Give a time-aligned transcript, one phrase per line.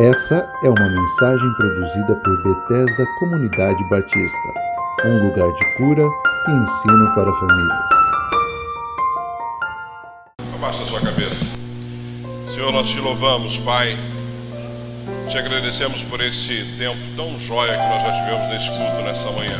[0.00, 4.54] Essa é uma mensagem produzida por Bethesda Comunidade Batista,
[5.04, 6.04] um lugar de cura
[6.46, 7.90] e ensino para famílias.
[10.54, 11.58] Abaixa sua cabeça.
[12.54, 13.96] Senhor, nós te louvamos, Pai.
[15.32, 19.58] Te agradecemos por esse tempo tão jóia que nós já tivemos nesse culto nessa manhã.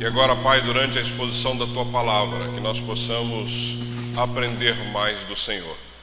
[0.00, 3.78] E agora, Pai, durante a exposição da tua palavra, que nós possamos
[4.18, 5.93] aprender mais do Senhor.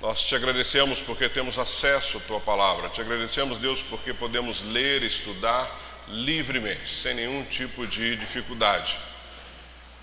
[0.00, 2.88] Nós te agradecemos porque temos acesso à tua palavra.
[2.88, 5.70] Te agradecemos, Deus, porque podemos ler e estudar
[6.08, 8.98] livremente, sem nenhum tipo de dificuldade.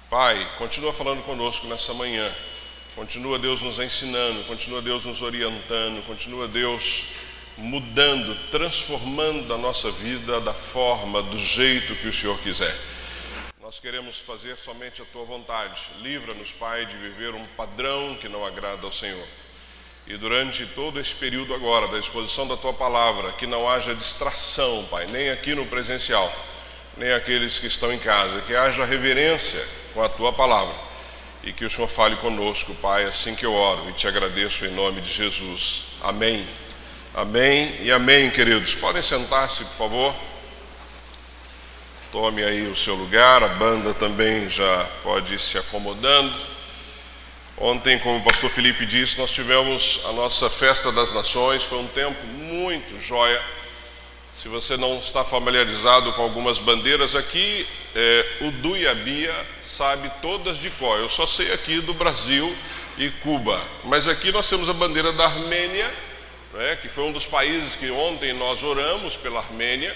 [0.07, 2.31] Pai, continua falando conosco nessa manhã.
[2.95, 7.13] Continua, Deus, nos ensinando, continua, Deus, nos orientando, continua, Deus,
[7.57, 12.75] mudando, transformando a nossa vida da forma, do jeito que o Senhor quiser.
[13.59, 15.81] Nós queremos fazer somente a tua vontade.
[16.01, 19.27] Livra-nos, Pai, de viver um padrão que não agrada ao Senhor.
[20.09, 24.85] E durante todo esse período agora da exposição da tua palavra, que não haja distração,
[24.89, 26.31] Pai, nem aqui no presencial,
[26.95, 30.73] nem aqueles que estão em casa, que haja reverência com a tua palavra
[31.43, 34.71] e que o Senhor fale conosco, Pai, assim que eu oro e te agradeço em
[34.71, 35.85] nome de Jesus.
[36.01, 36.47] Amém.
[37.13, 38.75] Amém e amém, queridos.
[38.75, 40.15] Podem sentar-se, por favor.
[42.11, 46.56] Tome aí o seu lugar, a banda também já pode ir se acomodando.
[47.59, 51.87] Ontem, como o pastor Felipe disse, nós tivemos a nossa festa das nações, foi um
[51.87, 53.41] tempo muito joia.
[54.37, 59.33] Se você não está familiarizado com algumas bandeiras aqui, é, o Du e a Bia
[59.65, 60.99] sabe todas de cor.
[60.99, 62.55] Eu só sei aqui do Brasil
[62.95, 63.59] e Cuba.
[63.85, 65.91] Mas aqui nós temos a bandeira da Armênia,
[66.53, 69.95] né, que foi um dos países que ontem nós oramos pela Armênia.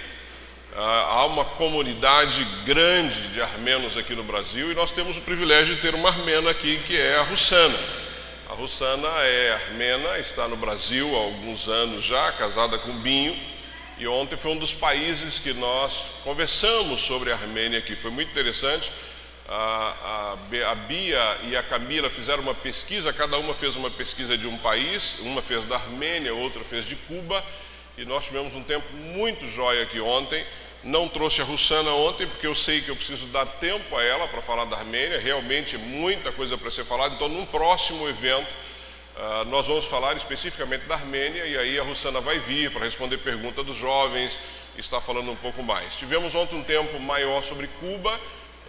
[0.84, 5.76] Ah, há uma comunidade grande de armenos aqui no Brasil e nós temos o privilégio
[5.76, 7.78] de ter uma armena aqui que é a Russana.
[8.50, 13.38] A Russana é armena, está no Brasil há alguns anos já, casada com Binho,
[14.00, 17.96] e ontem foi um dos países que nós conversamos sobre a Armênia aqui.
[17.96, 18.92] Foi muito interessante.
[19.48, 20.34] A,
[20.66, 24.48] a, a Bia e a Camila fizeram uma pesquisa, cada uma fez uma pesquisa de
[24.48, 27.46] um país, uma fez da Armênia, outra fez de Cuba,
[28.00, 30.44] e nós tivemos um tempo muito jóia aqui ontem.
[30.84, 34.28] Não trouxe a Russana ontem, porque eu sei que eu preciso dar tempo a ela
[34.28, 37.14] para falar da Armênia, realmente muita coisa para ser falada.
[37.14, 38.52] Então, num próximo evento,
[39.16, 43.20] uh, nós vamos falar especificamente da Armênia, e aí a Russana vai vir para responder
[43.20, 44.40] pergunta dos jovens,
[44.76, 45.96] está falando um pouco mais.
[45.98, 48.20] Tivemos ontem um tempo maior sobre Cuba,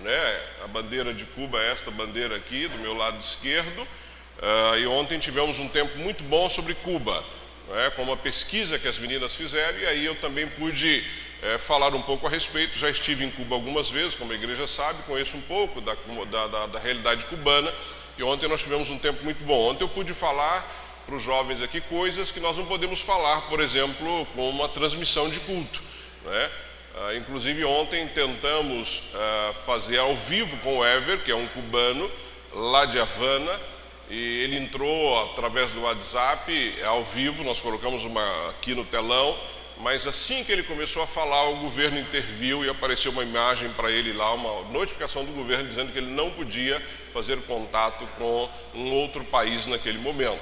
[0.01, 0.41] né?
[0.65, 5.19] a bandeira de Cuba é esta bandeira aqui, do meu lado esquerdo, uh, e ontem
[5.19, 7.25] tivemos um tempo muito bom sobre Cuba.
[7.69, 11.05] Né, com uma pesquisa que as meninas fizeram, e aí eu também pude
[11.43, 12.79] é, falar um pouco a respeito.
[12.79, 15.95] Já estive em Cuba algumas vezes, como a igreja sabe, conheço um pouco da,
[16.47, 17.73] da, da realidade cubana,
[18.17, 19.71] e ontem nós tivemos um tempo muito bom.
[19.71, 20.65] Ontem eu pude falar
[21.05, 25.29] para os jovens aqui coisas que nós não podemos falar, por exemplo, com uma transmissão
[25.29, 25.83] de culto.
[26.25, 26.51] Né?
[26.95, 32.11] Ah, inclusive, ontem tentamos ah, fazer ao vivo com o Ever, que é um cubano,
[32.55, 33.61] lá de Havana,
[34.11, 36.53] e ele entrou através do WhatsApp,
[36.85, 39.37] ao vivo, nós colocamos uma aqui no telão,
[39.83, 43.91] mas assim que ele começou a falar, o governo interviu e apareceu uma imagem para
[43.91, 46.81] ele lá, uma notificação do governo dizendo que ele não podia
[47.13, 50.41] fazer contato com um outro país naquele momento.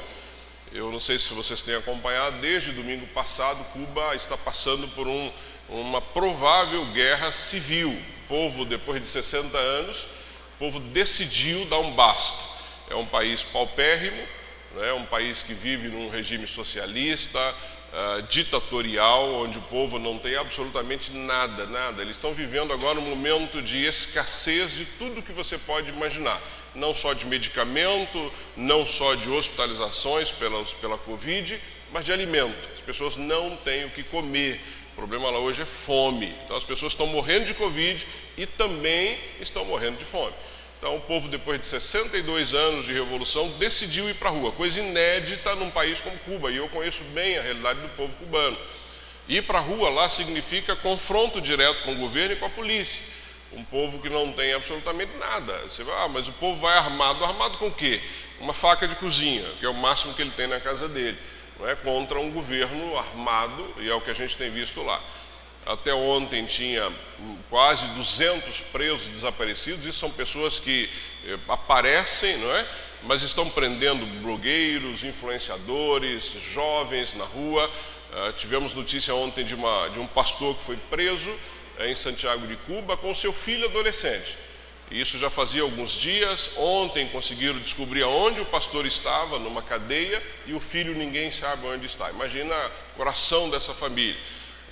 [0.74, 5.32] Eu não sei se vocês têm acompanhado, desde domingo passado, Cuba está passando por um,
[5.70, 7.90] uma provável guerra civil.
[7.90, 10.02] O povo, depois de 60 anos,
[10.56, 12.38] o povo decidiu dar um basta.
[12.90, 14.22] É um país paupérrimo,
[14.82, 17.40] é um país que vive num regime socialista,
[17.92, 22.02] uh, ditatorial, onde o povo não tem absolutamente nada, nada.
[22.02, 26.40] Eles estão vivendo agora um momento de escassez de tudo que você pode imaginar.
[26.74, 31.60] Não só de medicamento, não só de hospitalizações pela, pela Covid,
[31.92, 32.68] mas de alimento.
[32.74, 34.60] As pessoas não têm o que comer.
[34.92, 36.34] O problema lá hoje é fome.
[36.44, 40.34] Então as pessoas estão morrendo de Covid e também estão morrendo de fome.
[40.80, 44.80] Então, o povo, depois de 62 anos de revolução, decidiu ir para a rua, coisa
[44.80, 48.56] inédita num país como Cuba, e eu conheço bem a realidade do povo cubano.
[49.28, 53.04] Ir para a rua lá significa confronto direto com o governo e com a polícia.
[53.52, 55.52] Um povo que não tem absolutamente nada.
[55.68, 57.22] Você vai, ah, mas o povo vai armado.
[57.26, 58.00] Armado com o quê?
[58.40, 61.18] Uma faca de cozinha, que é o máximo que ele tem na casa dele.
[61.58, 64.98] Não é contra um governo armado, e é o que a gente tem visto lá.
[65.66, 66.90] Até ontem tinha
[67.48, 69.86] quase 200 presos desaparecidos.
[69.86, 70.88] Isso são pessoas que
[71.26, 72.66] eh, aparecem, não é?
[73.02, 77.70] Mas estão prendendo blogueiros, influenciadores, jovens na rua.
[78.12, 81.30] Uh, tivemos notícia ontem de, uma, de um pastor que foi preso
[81.78, 84.36] eh, em Santiago de Cuba com seu filho adolescente.
[84.90, 86.50] Isso já fazia alguns dias.
[86.56, 91.86] Ontem conseguiram descobrir onde o pastor estava, numa cadeia, e o filho ninguém sabe onde
[91.86, 92.10] está.
[92.10, 92.54] Imagina
[92.94, 94.20] o coração dessa família.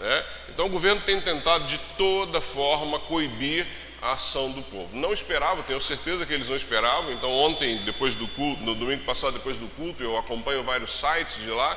[0.01, 0.25] Né?
[0.49, 3.67] Então o governo tem tentado de toda forma coibir
[4.01, 4.89] a ação do povo.
[4.97, 7.13] Não esperava, tenho certeza que eles não esperavam.
[7.13, 11.37] Então ontem, depois do culto, no domingo passado, depois do culto, eu acompanho vários sites
[11.37, 11.77] de lá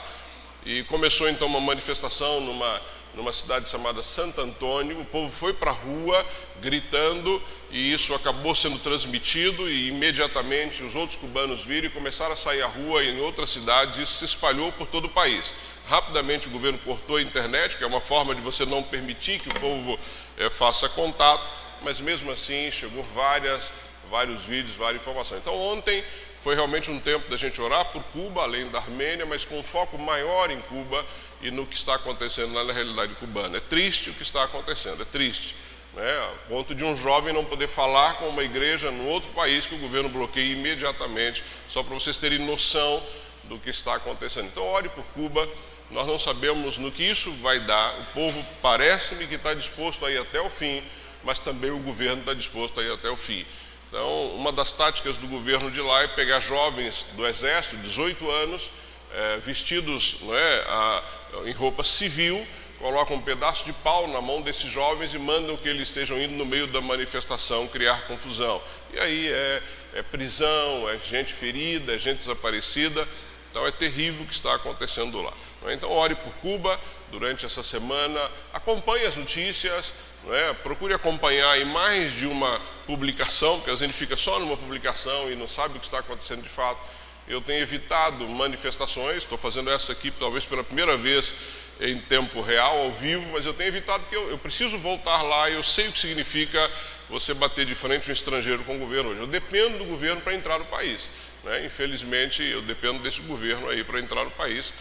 [0.65, 2.81] e começou então uma manifestação numa
[3.13, 4.99] numa cidade chamada Santo Antônio.
[4.99, 6.25] O povo foi para a rua
[6.61, 12.37] gritando e isso acabou sendo transmitido e imediatamente os outros cubanos viram e começaram a
[12.37, 13.97] sair à rua em outras cidades.
[13.97, 15.53] Isso se espalhou por todo o país.
[15.91, 19.49] Rapidamente o governo cortou a internet, que é uma forma de você não permitir que
[19.49, 19.99] o povo
[20.37, 21.51] é, faça contato,
[21.81, 23.73] mas mesmo assim chegou várias,
[24.09, 25.41] vários vídeos, várias informações.
[25.41, 26.01] Então ontem
[26.41, 29.63] foi realmente um tempo da gente orar por Cuba, além da Armênia, mas com um
[29.63, 31.05] foco maior em Cuba
[31.41, 33.57] e no que está acontecendo na realidade cubana.
[33.57, 35.57] É triste o que está acontecendo, é triste.
[35.93, 36.29] Né?
[36.47, 39.79] Ponto de um jovem não poder falar com uma igreja no outro país que o
[39.79, 43.03] governo bloqueia imediatamente, só para vocês terem noção
[43.43, 44.45] do que está acontecendo.
[44.45, 45.45] Então, ore por Cuba,
[45.91, 47.99] nós não sabemos no que isso vai dar.
[47.99, 50.81] O povo parece-me que está disposto a ir até o fim,
[51.23, 53.45] mas também o governo está disposto a ir até o fim.
[53.89, 58.71] Então, uma das táticas do governo de lá é pegar jovens do exército, 18 anos,
[59.13, 61.03] é, vestidos é, a,
[61.45, 62.47] em roupa civil,
[62.79, 66.33] colocam um pedaço de pau na mão desses jovens e mandam que eles estejam indo
[66.33, 68.61] no meio da manifestação criar confusão.
[68.93, 69.61] E aí é,
[69.95, 73.05] é prisão, é gente ferida, é gente desaparecida.
[73.51, 75.33] Então é terrível o que está acontecendo lá.
[75.69, 76.79] Então ore por Cuba
[77.11, 78.19] durante essa semana,
[78.53, 79.93] acompanhe as notícias,
[80.29, 80.53] é?
[80.53, 85.35] procure acompanhar em mais de uma publicação, porque a gente fica só numa publicação e
[85.35, 86.79] não sabe o que está acontecendo de fato.
[87.27, 91.33] Eu tenho evitado manifestações, estou fazendo essa aqui talvez pela primeira vez
[91.79, 95.49] em tempo real, ao vivo, mas eu tenho evitado porque eu, eu preciso voltar lá
[95.49, 96.69] e eu sei o que significa
[97.09, 99.19] você bater de frente um estrangeiro com o governo hoje.
[99.19, 101.09] Eu dependo do governo para entrar no país.
[101.43, 101.65] Né?
[101.65, 104.73] Infelizmente, eu dependo desse governo aí para entrar no país,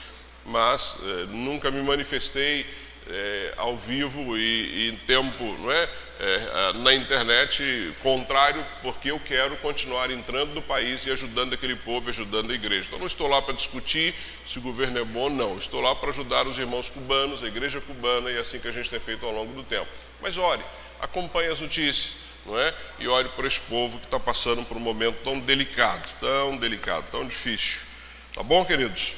[0.44, 2.66] mas eh, nunca me manifestei
[3.08, 5.88] eh, ao vivo e, em tempo, não é?
[6.20, 12.10] Eh, na internet contrário, porque eu quero continuar entrando no país e ajudando aquele povo,
[12.10, 12.86] ajudando a igreja.
[12.86, 14.14] Então, não estou lá para discutir
[14.46, 15.58] se o governo é bom ou não.
[15.58, 18.90] Estou lá para ajudar os irmãos cubanos, a igreja cubana, e assim que a gente
[18.90, 19.88] tem feito ao longo do tempo.
[20.20, 20.62] Mas ore,
[21.00, 22.74] acompanhe as notícias não é?
[22.98, 27.04] E olhe para esse povo que está passando por um momento tão delicado, tão delicado,
[27.10, 27.82] tão difícil.
[28.34, 29.12] Tá bom, queridos?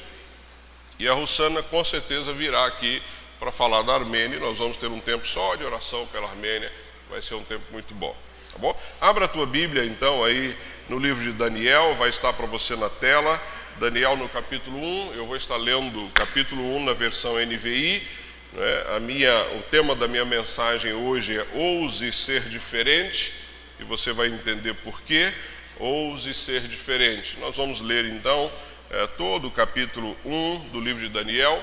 [1.03, 3.03] E a Russana com certeza virá aqui
[3.37, 4.39] para falar da Armênia.
[4.39, 6.71] Nós vamos ter um tempo só de oração pela Armênia.
[7.09, 8.15] Vai ser um tempo muito bom.
[8.53, 8.81] Tá bom?
[9.01, 10.55] Abra a tua Bíblia então aí
[10.87, 13.37] no livro de Daniel, vai estar para você na tela.
[13.81, 18.07] Daniel no capítulo 1, eu vou estar lendo o capítulo 1 na versão NVI
[18.53, 18.95] né?
[18.95, 23.33] A minha, o tema da minha mensagem hoje é Ouse ser diferente,
[23.77, 25.33] e você vai entender por quê.
[25.79, 27.37] Ouse ser diferente.
[27.39, 28.49] Nós vamos ler então
[28.93, 31.61] é, todo o capítulo 1 do livro de Daniel.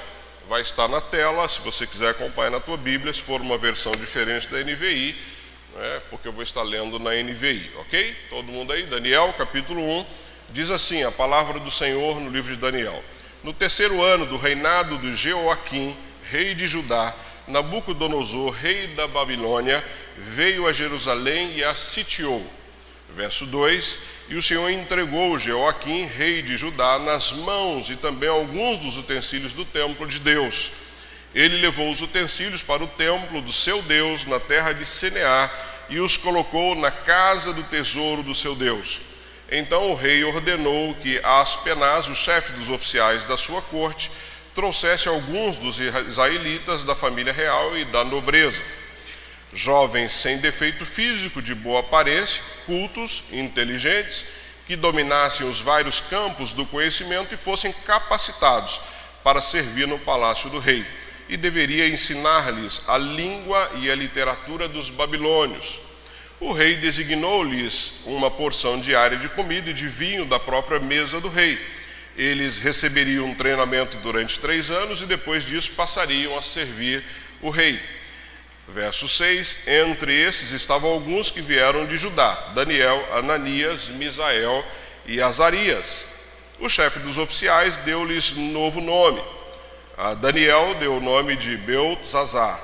[0.48, 3.92] Vai estar na tela, se você quiser acompanhar na tua Bíblia, se for uma versão
[3.92, 5.14] diferente da NVI,
[5.76, 6.02] né?
[6.10, 8.16] porque eu vou estar lendo na NVI, ok?
[8.28, 8.82] Todo mundo aí?
[8.82, 10.06] Daniel, capítulo 1,
[10.50, 13.00] diz assim: a palavra do Senhor no livro de Daniel.
[13.44, 15.96] No terceiro ano do reinado de Jeoaquim,
[16.28, 17.14] rei de Judá,
[17.46, 19.84] Nabucodonosor, rei da Babilônia,
[20.18, 22.44] veio a Jerusalém e a sitiou.
[23.14, 23.98] Verso 2:
[24.28, 29.52] E o Senhor entregou Jeoaquim, rei de Judá, nas mãos e também alguns dos utensílios
[29.52, 30.72] do templo de Deus.
[31.34, 35.50] Ele levou os utensílios para o templo do seu Deus, na terra de Seneá,
[35.88, 39.00] e os colocou na casa do tesouro do seu Deus.
[39.50, 44.10] Então o rei ordenou que Aspenaz, o chefe dos oficiais da sua corte,
[44.54, 48.60] trouxesse alguns dos israelitas da família real e da nobreza,
[49.52, 54.24] jovens sem defeito físico, de boa aparência, cultos, inteligentes,
[54.66, 58.80] que dominassem os vários campos do conhecimento e fossem capacitados
[59.24, 60.86] para servir no palácio do rei,
[61.28, 65.78] e deveria ensinar-lhes a língua e a literatura dos babilônios.
[66.38, 71.28] O rei designou-lhes uma porção diária de comida e de vinho da própria mesa do
[71.28, 71.58] rei
[72.16, 77.02] eles receberiam um treinamento durante três anos e depois disso passariam a servir
[77.40, 77.80] o rei.
[78.72, 84.64] Verso 6: Entre esses estavam alguns que vieram de Judá: Daniel, Ananias, Misael
[85.06, 86.06] e Azarias.
[86.60, 89.20] O chefe dos oficiais deu-lhes novo nome.
[89.98, 92.60] A Daniel deu o nome de Beltzazar,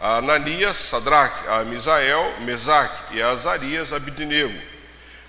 [0.00, 4.58] a Ananias, Sadraque, a Misael, Mesaque e a Azarias, Abidnego.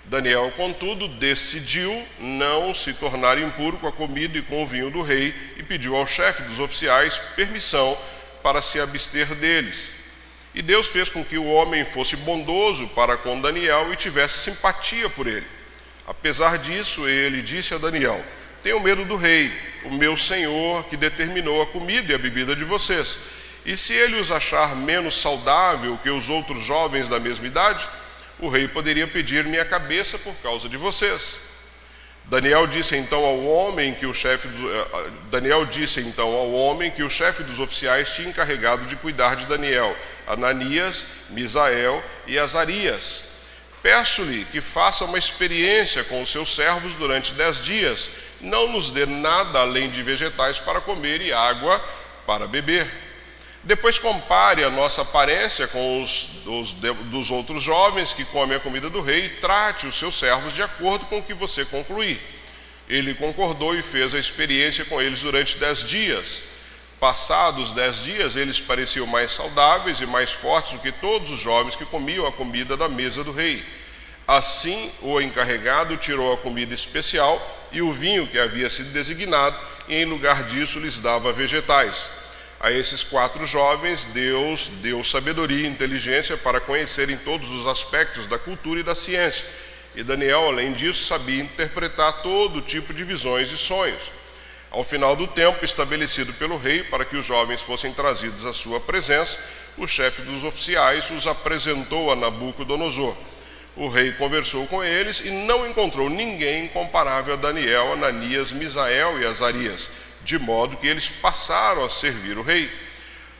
[0.06, 5.02] Daniel, contudo, decidiu não se tornar impuro com a comida e com o vinho do
[5.02, 7.98] rei e pediu ao chefe dos oficiais permissão
[8.44, 9.99] para se abster deles.
[10.54, 15.10] E Deus fez com que o homem fosse bondoso para com Daniel e tivesse simpatia
[15.10, 15.46] por ele.
[16.08, 18.24] Apesar disso, ele disse a Daniel:
[18.64, 19.54] Tenho medo do rei,
[19.86, 23.20] o meu senhor, que determinou a comida e a bebida de vocês.
[23.66, 27.88] E se ele os achar menos saudável que os outros jovens da mesma idade,
[28.40, 31.49] o rei poderia pedir minha cabeça por causa de vocês.
[32.30, 36.52] Daniel disse então ao homem que o chefe dos, eh, eh, Daniel disse então ao
[36.54, 42.38] homem que o chefe dos oficiais tinha encarregado de cuidar de Daniel, Ananias, Misael e
[42.38, 43.24] Azarias.
[43.82, 48.12] Peço-lhe que faça uma experiência com os seus servos durante dez dias.
[48.40, 51.84] Não nos dê nada além de vegetais para comer e água
[52.28, 53.09] para beber.
[53.64, 58.90] Depois compare a nossa aparência com os, os dos outros jovens que comem a comida
[58.90, 62.22] do rei e trate os seus servos de acordo com o que você concluir.
[62.88, 66.44] Ele concordou e fez a experiência com eles durante dez dias.
[67.00, 71.76] Passados dez dias, eles pareciam mais saudáveis e mais fortes do que todos os jovens
[71.76, 73.64] que comiam a comida da mesa do rei.
[74.28, 79.96] Assim, o encarregado tirou a comida especial e o vinho que havia sido designado, e
[79.96, 82.10] em lugar disso lhes dava vegetais.
[82.60, 88.38] A esses quatro jovens, Deus deu sabedoria e inteligência para conhecerem todos os aspectos da
[88.38, 89.48] cultura e da ciência.
[89.96, 94.12] E Daniel, além disso, sabia interpretar todo tipo de visões e sonhos.
[94.70, 98.80] Ao final do tempo estabelecido pelo rei para que os jovens fossem trazidos à sua
[98.80, 99.40] presença,
[99.78, 103.16] o chefe dos oficiais os apresentou a Nabucodonosor.
[103.76, 109.26] O rei conversou com eles e não encontrou ninguém comparável a Daniel, Ananias, Misael e
[109.26, 109.90] Azarias,
[110.30, 112.72] de modo que eles passaram a servir o rei.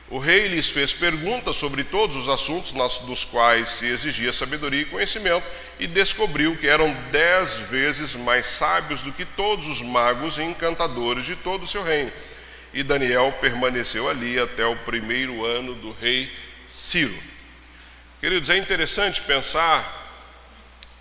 [0.08, 4.84] O rei lhes fez perguntas sobre todos os assuntos dos quais se exigia sabedoria e
[4.84, 5.46] conhecimento,
[5.78, 11.24] e descobriu que eram dez vezes mais sábios do que todos os magos e encantadores
[11.24, 12.10] de todo o seu reino.
[12.74, 16.28] E Daniel permaneceu ali até o primeiro ano do rei
[16.68, 17.16] Ciro.
[18.20, 19.80] Queridos, é interessante pensar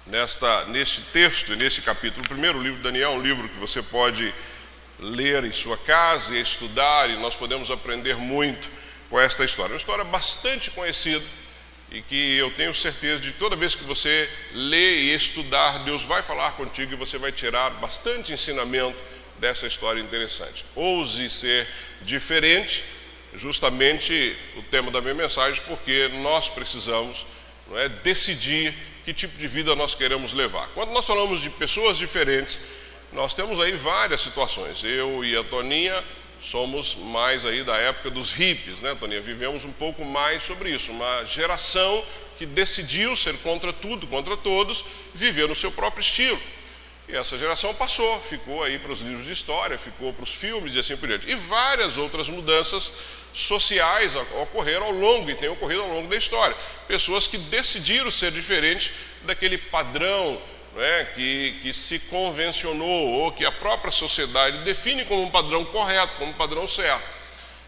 [0.05, 2.23] nesta, neste texto, nesse capítulo.
[2.23, 4.31] O primeiro livro de Daniel é um livro que você pode
[4.99, 8.69] ler em sua casa e estudar, e nós podemos aprender muito
[9.09, 9.73] com esta história.
[9.73, 11.25] Uma história bastante conhecida
[11.91, 16.21] e que eu tenho certeza de toda vez que você lê e estudar, Deus vai
[16.21, 18.97] falar contigo e você vai tirar bastante ensinamento
[19.39, 20.65] dessa história interessante.
[20.75, 21.67] Ouse ser
[22.01, 22.83] diferente,
[23.35, 27.25] justamente o tema da minha mensagem, porque nós precisamos
[27.67, 28.73] não é, decidir
[29.05, 30.67] que tipo de vida nós queremos levar.
[30.69, 32.59] Quando nós falamos de pessoas diferentes,
[33.11, 34.83] nós temos aí várias situações.
[34.83, 36.03] Eu e a Toninha
[36.41, 39.21] somos mais aí da época dos hippies, né, Toninha?
[39.21, 42.03] Vivemos um pouco mais sobre isso, uma geração
[42.37, 46.39] que decidiu ser contra tudo, contra todos, viver no seu próprio estilo.
[47.09, 50.75] E essa geração passou, ficou aí para os livros de história, ficou para os filmes
[50.75, 51.27] e assim por diante.
[51.27, 52.93] E várias outras mudanças
[53.33, 56.55] sociais ocorreram ao longo e têm ocorrido ao longo da história.
[56.87, 58.91] Pessoas que decidiram ser diferentes
[59.23, 60.39] daquele padrão
[60.79, 66.13] é, que, que se convencionou ou que a própria sociedade define como um padrão correto,
[66.17, 67.03] como um padrão certo.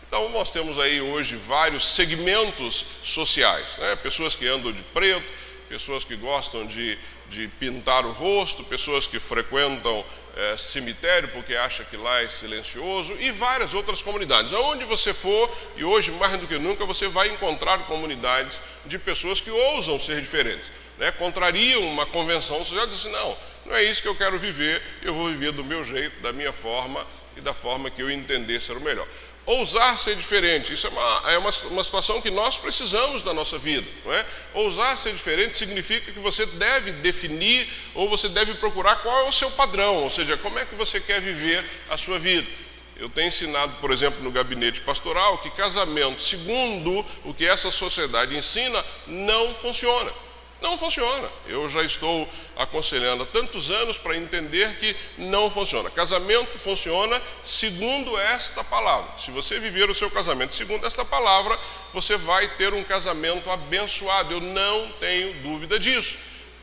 [0.08, 3.96] Então, nós temos aí hoje vários segmentos sociais, né?
[3.98, 5.32] pessoas que andam de preto,
[5.70, 6.98] pessoas que gostam de,
[7.30, 10.04] de pintar o rosto, pessoas que frequentam
[10.36, 14.52] é, cemitério porque acha que lá é silencioso e várias outras comunidades.
[14.52, 19.40] Aonde você for, e hoje mais do que nunca, você vai encontrar comunidades de pessoas
[19.40, 20.72] que ousam ser diferentes
[21.02, 25.12] né, contrariam uma convenção social, disse, não, não é isso que eu quero viver, eu
[25.16, 27.04] vou viver do meu jeito, da minha forma
[27.36, 29.08] e da forma que eu entender ser o melhor.
[29.44, 33.58] Ousar ser diferente, isso é uma, é uma, uma situação que nós precisamos da nossa
[33.58, 33.88] vida.
[34.06, 34.24] Não é?
[34.54, 39.32] Ousar ser diferente significa que você deve definir ou você deve procurar qual é o
[39.32, 42.48] seu padrão, ou seja, como é que você quer viver a sua vida.
[42.96, 48.38] Eu tenho ensinado, por exemplo, no gabinete pastoral, que casamento, segundo o que essa sociedade
[48.38, 50.12] ensina, não funciona.
[50.62, 51.28] Não funciona.
[51.48, 55.90] Eu já estou aconselhando há tantos anos para entender que não funciona.
[55.90, 59.12] Casamento funciona segundo esta palavra.
[59.18, 61.58] Se você viver o seu casamento segundo esta palavra,
[61.92, 64.34] você vai ter um casamento abençoado.
[64.34, 66.16] Eu não tenho dúvida disso.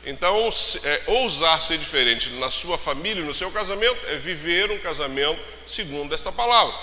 [0.05, 0.49] Então,
[0.85, 6.15] é, ousar ser diferente na sua família, no seu casamento, é viver um casamento segundo
[6.15, 6.73] esta palavra.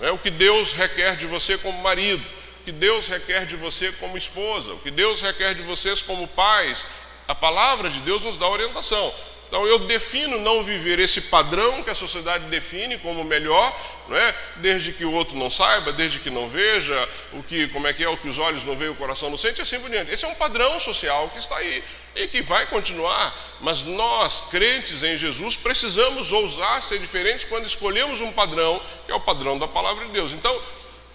[0.00, 2.24] É o que Deus requer de você como marido
[2.64, 6.86] que Deus requer de você como esposa, o que Deus requer de vocês como pais.
[7.26, 9.14] A palavra de Deus nos dá orientação.
[9.48, 13.72] Então eu defino não viver esse padrão que a sociedade define como melhor,
[14.08, 14.34] não é?
[14.56, 18.02] Desde que o outro não saiba, desde que não veja, o que, como é que
[18.02, 20.10] é, o que os olhos não veem, o coração não sente, assim por diante.
[20.10, 21.84] Esse é um padrão social que está aí
[22.16, 23.32] e que vai continuar.
[23.60, 29.14] Mas nós, crentes em Jesus, precisamos ousar ser diferentes quando escolhemos um padrão que é
[29.14, 30.32] o padrão da palavra de Deus.
[30.32, 30.60] Então,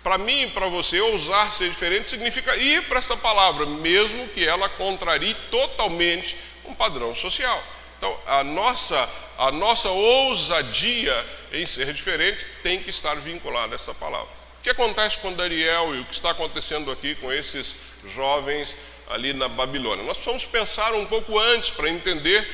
[0.09, 4.43] para mim e para você, ousar ser diferente significa ir para essa palavra, mesmo que
[4.43, 6.35] ela contrarie totalmente
[6.65, 7.63] um padrão social.
[7.95, 13.93] Então, a nossa, a nossa ousadia em ser diferente tem que estar vinculada a essa
[13.93, 14.29] palavra.
[14.59, 17.75] O que acontece com Daniel e o que está acontecendo aqui com esses
[18.07, 18.75] jovens
[19.09, 20.05] ali na Babilônia?
[20.05, 22.47] Nós precisamos pensar um pouco antes para entender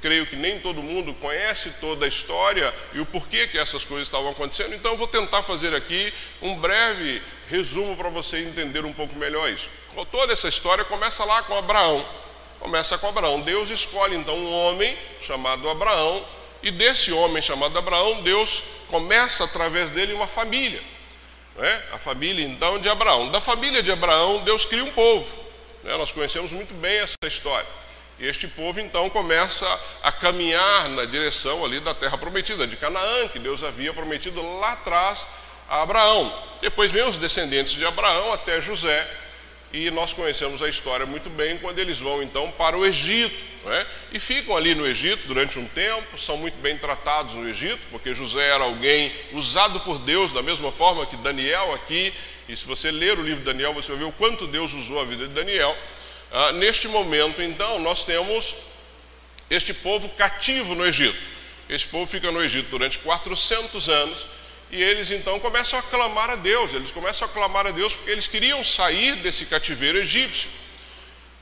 [0.00, 4.06] creio que nem todo mundo conhece toda a história e o porquê que essas coisas
[4.06, 6.12] estavam acontecendo, então eu vou tentar fazer aqui
[6.42, 9.70] um breve resumo para você entender um pouco melhor isso.
[10.10, 12.04] Toda essa história começa lá com Abraão.
[12.58, 13.40] Começa com Abraão.
[13.40, 16.24] Deus escolhe então um homem chamado Abraão,
[16.62, 20.80] e desse homem chamado Abraão, Deus começa através dele uma família.
[21.58, 21.82] É?
[21.92, 23.30] A família então de Abraão.
[23.30, 25.45] Da família de Abraão, Deus cria um povo.
[25.86, 25.96] É?
[25.96, 27.66] Nós conhecemos muito bem essa história.
[28.18, 29.66] E este povo então começa
[30.02, 34.72] a caminhar na direção ali da terra prometida, de Canaã, que Deus havia prometido lá
[34.72, 35.28] atrás
[35.68, 36.32] a Abraão.
[36.60, 39.06] Depois vem os descendentes de Abraão até José,
[39.76, 43.86] e nós conhecemos a história muito bem quando eles vão então para o Egito, é?
[44.12, 48.14] e ficam ali no Egito durante um tempo, são muito bem tratados no Egito, porque
[48.14, 52.14] José era alguém usado por Deus da mesma forma que Daniel aqui,
[52.48, 54.98] e se você ler o livro de Daniel, você vai ver o quanto Deus usou
[54.98, 55.76] a vida de Daniel.
[56.32, 58.54] Ah, neste momento, então, nós temos
[59.50, 61.18] este povo cativo no Egito.
[61.68, 64.26] Este povo fica no Egito durante 400 anos
[64.70, 66.74] e eles então começam a clamar a Deus.
[66.74, 70.50] Eles começam a clamar a Deus porque eles queriam sair desse cativeiro egípcio.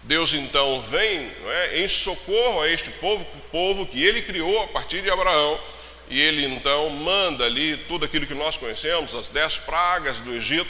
[0.02, 5.00] Deus então vem é, em socorro a este povo, povo que ele criou a partir
[5.00, 5.58] de Abraão,
[6.10, 10.68] e ele então manda ali tudo aquilo que nós conhecemos, as dez pragas do Egito,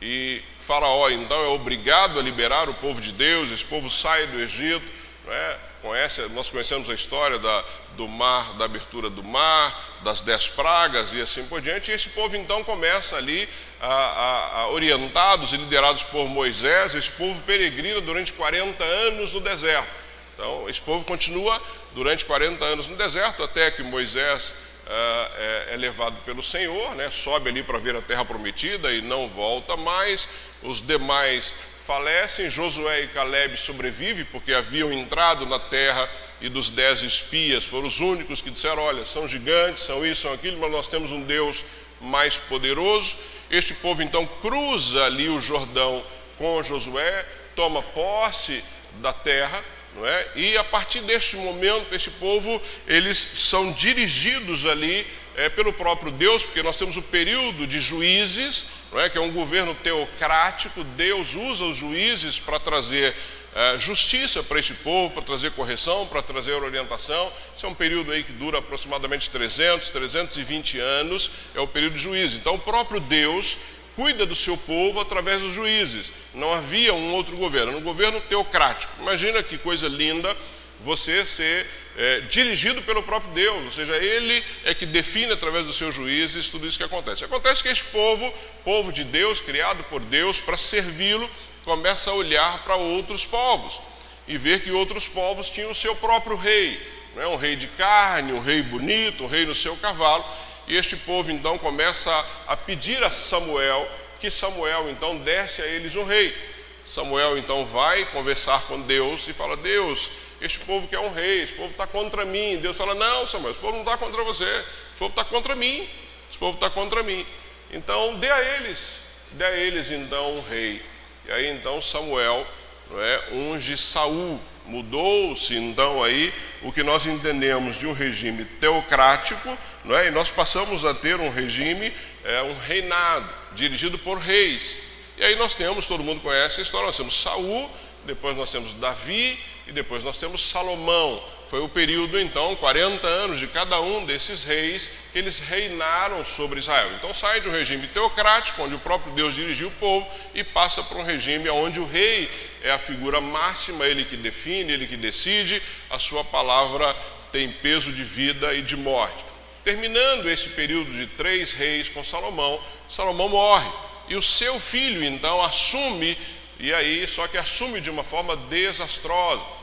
[0.00, 4.40] e Faraó então é obrigado a liberar o povo de Deus, esse povo sai do
[4.40, 4.99] Egito,
[5.32, 5.58] é?
[5.82, 7.64] Conhece, nós conhecemos a história da,
[7.96, 12.10] do mar, da abertura do mar, das dez pragas e assim por diante, e esse
[12.10, 13.48] povo então começa ali,
[13.80, 19.40] a, a, a, orientados e liderados por Moisés, esse povo peregrina durante 40 anos no
[19.40, 19.88] deserto.
[20.34, 21.60] Então, esse povo continua
[21.94, 24.54] durante 40 anos no deserto, até que Moisés
[24.92, 27.08] ah, é, é, levado pelo Senhor, né?
[27.12, 30.28] sobe ali para ver a terra prometida e não volta mais.
[30.64, 31.54] Os demais
[31.90, 36.08] falecem, Josué e Caleb sobrevivem porque haviam entrado na terra
[36.40, 40.32] e dos dez espias foram os únicos que disseram: Olha, são gigantes, são isso, são
[40.32, 41.64] aquilo, mas nós temos um Deus
[42.00, 43.16] mais poderoso.
[43.50, 46.04] Este povo então cruza ali o Jordão
[46.38, 47.26] com Josué,
[47.56, 48.62] toma posse
[49.00, 49.60] da terra
[49.94, 50.28] não é?
[50.36, 55.04] E a partir deste momento, esse povo, eles são dirigidos ali
[55.36, 59.08] é, pelo próprio Deus, porque nós temos o período de juízes, não é?
[59.08, 63.14] que é um governo teocrático, Deus usa os juízes para trazer
[63.54, 67.32] é, justiça para este povo, para trazer correção, para trazer orientação.
[67.56, 72.02] Isso é um período aí que dura aproximadamente 300, 320 anos, é o período de
[72.02, 72.36] juízes.
[72.36, 73.58] Então, o próprio Deus
[73.96, 76.12] cuida do seu povo através dos juízes.
[76.32, 78.92] Não havia um outro governo, um governo teocrático.
[79.00, 80.36] Imagina que coisa linda
[80.82, 81.66] você ser
[82.00, 86.48] é, dirigido pelo próprio Deus, ou seja, Ele é que define através dos seus juízes
[86.48, 87.26] tudo isso que acontece.
[87.26, 88.32] Acontece que este povo,
[88.64, 91.28] povo de Deus, criado por Deus para servi-lo,
[91.62, 93.82] começa a olhar para outros povos
[94.26, 96.80] e ver que outros povos tinham o seu próprio rei,
[97.14, 97.26] não é?
[97.26, 100.24] um rei de carne, um rei bonito, um rei no seu cavalo,
[100.66, 102.10] e este povo então começa
[102.46, 103.86] a pedir a Samuel
[104.18, 106.34] que Samuel então desse a eles um rei.
[106.82, 110.10] Samuel então vai conversar com Deus e fala: Deus,
[110.40, 112.58] este povo quer um rei, este povo está contra mim.
[112.58, 115.88] Deus fala: Não, Samuel, esse povo não está contra você, esse povo está contra mim,
[116.28, 117.26] esse povo está contra mim.
[117.70, 120.82] Então dê a eles, dê a eles então um rei.
[121.26, 122.46] E aí então Samuel
[122.90, 124.40] não é, unge Saul.
[124.66, 130.08] Mudou-se então aí o que nós entendemos de um regime teocrático não é?
[130.08, 131.92] E nós passamos a ter um regime,
[132.24, 134.78] é, um reinado, dirigido por reis.
[135.16, 137.70] E aí nós temos, todo mundo conhece a história, nós temos Saul,
[138.04, 139.38] depois nós temos Davi
[139.70, 141.22] e depois nós temos Salomão.
[141.48, 146.58] Foi o período, então, 40 anos de cada um desses reis que eles reinaram sobre
[146.58, 146.90] Israel.
[146.96, 150.82] Então sai de um regime teocrático, onde o próprio Deus dirigia o povo, e passa
[150.82, 152.30] para um regime onde o rei
[152.62, 156.94] é a figura máxima, ele que define, ele que decide, a sua palavra
[157.32, 159.24] tem peso de vida e de morte.
[159.64, 163.70] Terminando esse período de três reis com Salomão, Salomão morre.
[164.08, 166.16] E o seu filho então assume,
[166.58, 169.59] e aí, só que assume de uma forma desastrosa.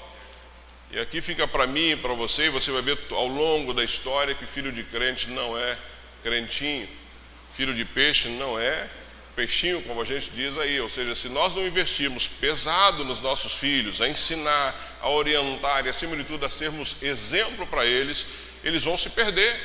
[0.90, 3.84] E aqui fica para mim e para você, e você vai ver ao longo da
[3.84, 5.78] história que filho de crente não é
[6.24, 6.88] crentinho,
[7.54, 8.90] filho de peixe não é
[9.36, 10.80] peixinho, como a gente diz aí.
[10.80, 15.90] Ou seja, se nós não investirmos pesado nos nossos filhos, a ensinar, a orientar e,
[15.90, 18.26] acima de tudo, a sermos exemplo para eles,
[18.64, 19.60] eles vão se perder.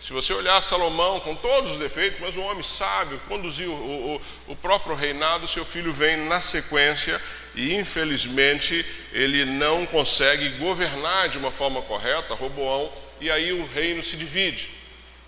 [0.00, 4.52] Se você olhar Salomão com todos os defeitos, mas um homem sábio, conduziu o, o,
[4.52, 7.18] o próprio reinado, seu filho vem na sequência
[7.54, 12.90] e infelizmente ele não consegue governar de uma forma correta, Roboão,
[13.20, 14.68] e aí o reino se divide.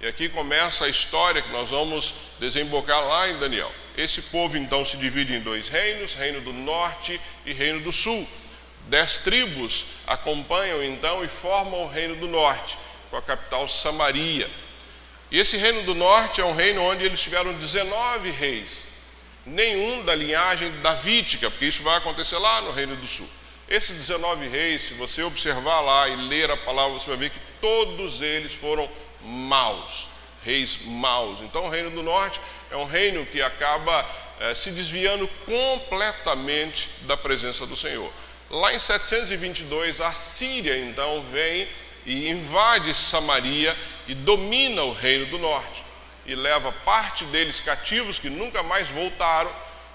[0.01, 3.73] E aqui começa a história que nós vamos desembocar lá em Daniel.
[3.97, 8.29] Esse povo então se divide em dois reinos, reino do norte e reino do sul.
[8.89, 12.77] Dez tribos acompanham então e formam o reino do norte,
[13.11, 14.49] com a capital Samaria.
[15.31, 18.87] E esse reino do norte é um reino onde eles tiveram 19 reis,
[19.47, 23.29] nenhum da linhagem davídica, porque isso vai acontecer lá no reino do sul.
[23.69, 27.41] Esses 19 reis, se você observar lá e ler a palavra, você vai ver que
[27.61, 28.89] todos eles foram
[29.25, 30.09] maus,
[30.45, 31.41] reis maus.
[31.41, 34.09] Então o reino do norte é um reino que acaba
[34.41, 38.13] eh, se desviando completamente da presença do Senhor.
[38.51, 41.69] Lá em 722, a Síria então vem
[42.05, 45.86] e invade Samaria e domina o reino do norte
[46.27, 49.51] e leva parte deles cativos que nunca mais voltaram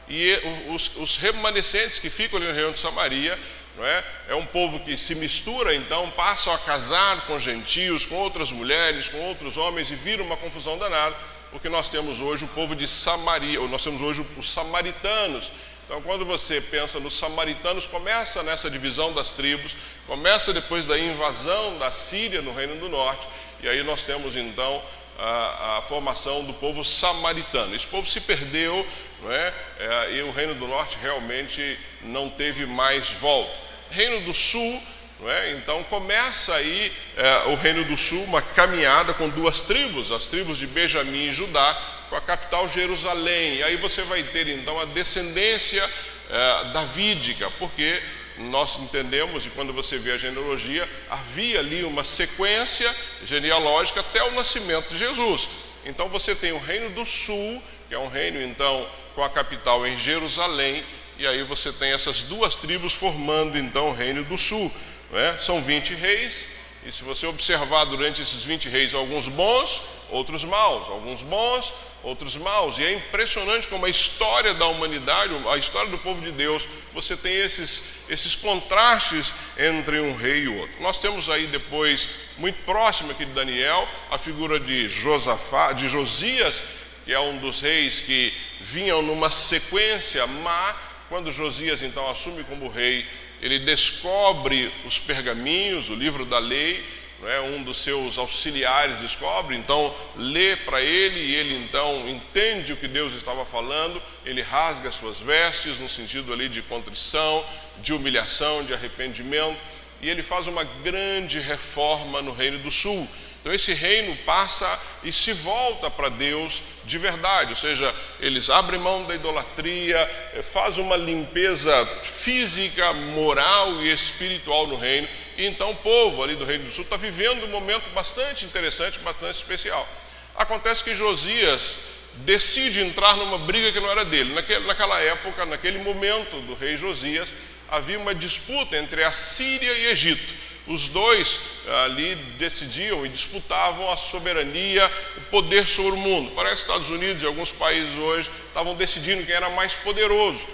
[0.07, 0.39] e
[0.69, 3.37] os, os remanescentes que ficam ali no reino de Samaria
[3.79, 4.03] é?
[4.29, 9.09] é um povo que se mistura, então passam a casar com gentios, com outras mulheres,
[9.09, 11.15] com outros homens e vira uma confusão danada,
[11.49, 15.51] porque nós temos hoje o povo de Samaria, ou nós temos hoje os samaritanos,
[15.91, 19.75] então, quando você pensa nos samaritanos, começa nessa divisão das tribos,
[20.07, 23.27] começa depois da invasão da Síria no Reino do Norte,
[23.61, 24.81] e aí nós temos então
[25.21, 27.75] a, a formação do povo samaritano.
[27.75, 28.85] Esse povo se perdeu,
[29.29, 29.53] é?
[29.79, 30.13] é?
[30.15, 33.51] e o Reino do Norte realmente não teve mais volta.
[33.91, 34.81] Reino do Sul,
[35.27, 35.51] é?
[35.51, 40.57] então começa aí é, o Reino do Sul, uma caminhada com duas tribos, as tribos
[40.57, 41.79] de Benjamim e Judá,
[42.09, 43.57] com a capital Jerusalém.
[43.57, 45.87] E aí você vai ter então a descendência
[46.29, 48.01] é, davídica, porque
[48.37, 52.93] nós entendemos, e quando você vê a genealogia, havia ali uma sequência
[53.25, 55.49] genealógica até o nascimento de Jesus.
[55.85, 59.85] Então você tem o Reino do Sul, que é um reino então com a capital
[59.85, 60.83] em Jerusalém,
[61.17, 64.71] e aí você tem essas duas tribos formando então o Reino do Sul.
[65.13, 65.37] É?
[65.37, 66.47] São 20 reis,
[66.85, 72.35] e se você observar durante esses 20 reis, alguns bons, outros maus, alguns bons, outros
[72.35, 72.79] maus.
[72.79, 77.15] E é impressionante como a história da humanidade, a história do povo de Deus, você
[77.15, 80.81] tem esses, esses contrastes entre um rei e outro.
[80.81, 86.63] Nós temos aí depois, muito próximo aqui de Daniel, a figura de, Josafá, de Josias,
[87.05, 90.75] que é um dos reis que vinham numa sequência má.
[91.09, 93.05] Quando Josias então assume como rei,
[93.41, 96.85] ele descobre os pergaminhos, o livro da lei,
[97.27, 97.39] é?
[97.41, 102.87] um dos seus auxiliares descobre, então lê para ele e ele então entende o que
[102.87, 107.43] Deus estava falando, ele rasga suas vestes no sentido ali de contrição,
[107.81, 109.57] de humilhação, de arrependimento,
[110.01, 113.07] e ele faz uma grande reforma no Reino do Sul.
[113.41, 118.79] Então esse reino passa e se volta para Deus de verdade, ou seja, eles abrem
[118.79, 119.97] mão da idolatria,
[120.35, 126.35] eh, faz uma limpeza física, moral e espiritual no reino, e então o povo ali
[126.35, 129.87] do Reino do Sul está vivendo um momento bastante interessante, bastante especial.
[130.35, 131.79] Acontece que Josias
[132.17, 134.33] decide entrar numa briga que não era dele.
[134.67, 137.33] Naquela época, naquele momento do rei Josias,
[137.69, 140.33] havia uma disputa entre a Síria e Egito.
[140.71, 141.39] Os dois
[141.85, 146.31] ali decidiam e disputavam a soberania, o poder sobre o mundo.
[146.33, 150.47] Parece que Estados Unidos e alguns países hoje estavam decidindo quem era mais poderoso.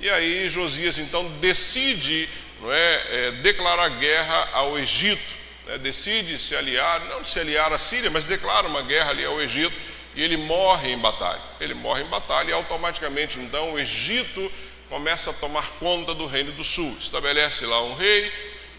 [0.00, 2.28] E aí Josias então decide
[2.68, 5.34] é, é declarar guerra ao Egito,
[5.66, 9.40] né, decide se aliar, não se aliar à Síria, mas declara uma guerra ali ao
[9.40, 9.76] Egito
[10.14, 11.42] e ele morre em batalha.
[11.60, 14.52] Ele morre em batalha e automaticamente então o Egito
[14.88, 18.32] começa a tomar conta do reino do sul, estabelece lá um rei,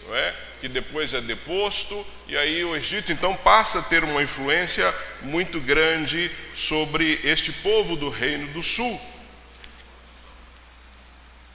[0.06, 0.47] não é?
[0.60, 5.60] Que depois é deposto, e aí o Egito então passa a ter uma influência muito
[5.60, 9.00] grande sobre este povo do reino do sul.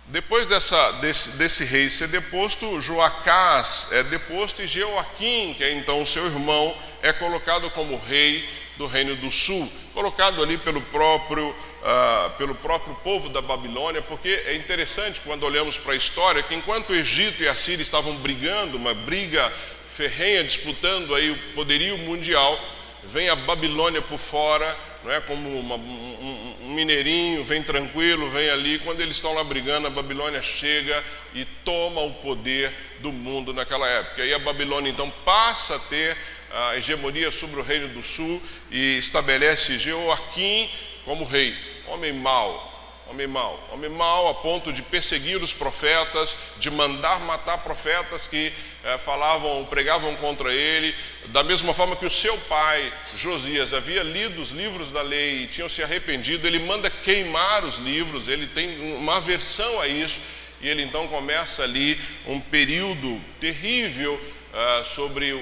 [0.07, 6.05] Depois dessa, desse, desse, rei ser deposto, Joacás é deposto e Jeoaquim, que é então
[6.05, 12.29] seu irmão, é colocado como rei do reino do sul, colocado ali pelo próprio, uh,
[12.37, 16.89] pelo próprio povo da Babilônia, porque é interessante quando olhamos para a história que enquanto
[16.89, 19.51] o Egito e a Síria estavam brigando, uma briga
[19.91, 22.59] ferrenha, disputando aí o poderio mundial,
[23.03, 28.49] vem a Babilônia por fora, não é como uma, um, um, mineirinho, vem tranquilo, vem
[28.49, 28.79] ali.
[28.79, 31.03] Quando eles estão lá brigando, a Babilônia chega
[31.35, 34.23] e toma o poder do mundo naquela época.
[34.23, 36.15] E a Babilônia então passa a ter
[36.49, 38.41] a hegemonia sobre o reino do sul
[38.71, 40.69] e estabelece Jeoaquim
[41.03, 41.53] como rei,
[41.87, 42.73] homem mau,
[43.09, 48.51] homem mau, homem mau a ponto de perseguir os profetas, de mandar matar profetas que
[48.83, 50.95] eh, falavam, pregavam contra ele,
[51.27, 55.47] da mesma forma que o seu pai, Josias, havia lido os livros da lei e
[55.47, 60.19] tinham se arrependido, ele manda queimar os livros, ele tem uma aversão a isso,
[60.61, 65.37] e ele então começa ali um período terrível uh, sobre uh,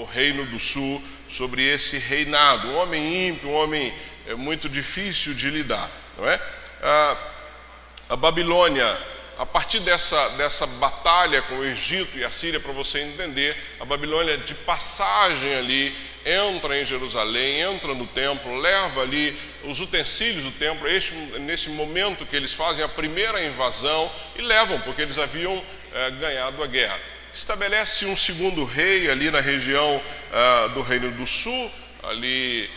[0.00, 3.92] o reino do sul, sobre esse reinado, um homem ímpio, um homem
[4.28, 6.40] é, muito difícil de lidar, não é?
[6.82, 7.16] Ah,
[8.10, 8.96] a Babilônia,
[9.38, 13.84] a partir dessa, dessa batalha com o Egito e a Síria, para você entender, a
[13.84, 20.50] Babilônia de passagem ali entra em Jerusalém, entra no templo, leva ali os utensílios do
[20.50, 25.62] templo, este, nesse momento que eles fazem a primeira invasão e levam, porque eles haviam
[25.94, 27.00] é, ganhado a guerra.
[27.32, 30.00] Estabelece um segundo rei ali na região
[30.32, 31.70] ah, do Reino do Sul,
[32.02, 32.68] ali,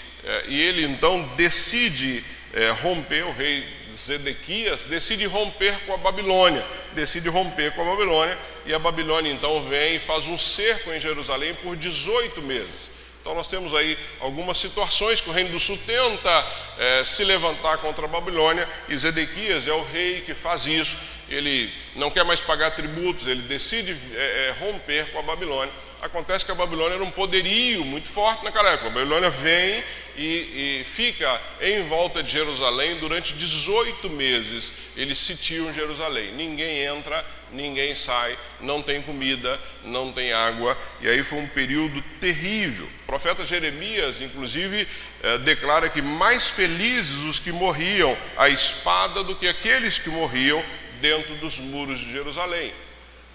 [0.48, 3.64] e ele então decide é, romper o rei
[3.96, 9.62] Zedequias decide romper com a Babilônia, decide romper com a Babilônia, e a Babilônia então
[9.64, 12.90] vem e faz um cerco em Jerusalém por 18 meses.
[13.22, 16.48] Então nós temos aí algumas situações que o reino do sul tenta
[16.80, 20.98] é, se levantar contra a Babilônia, e Zedequias é o rei que faz isso.
[21.30, 25.74] Ele não quer mais pagar tributos, ele decide é, é, romper com a Babilônia.
[26.02, 28.88] Acontece que a Babilônia era um poderio muito forte naquela época.
[28.88, 29.84] A Babilônia vem
[30.18, 34.74] e, e, fica em volta de Jerusalém durante 18 meses.
[34.98, 36.32] Eles sitiam Jerusalém.
[36.32, 40.76] Ninguém entra, ninguém sai, não tem comida, não tem água.
[41.02, 42.88] E aí foi um período terrível.
[43.04, 44.88] O profeta Jeremias, inclusive,
[45.22, 50.64] eh, declara que mais felizes os que morriam à espada do que aqueles que morriam
[51.00, 52.74] dentro dos muros de Jerusalém.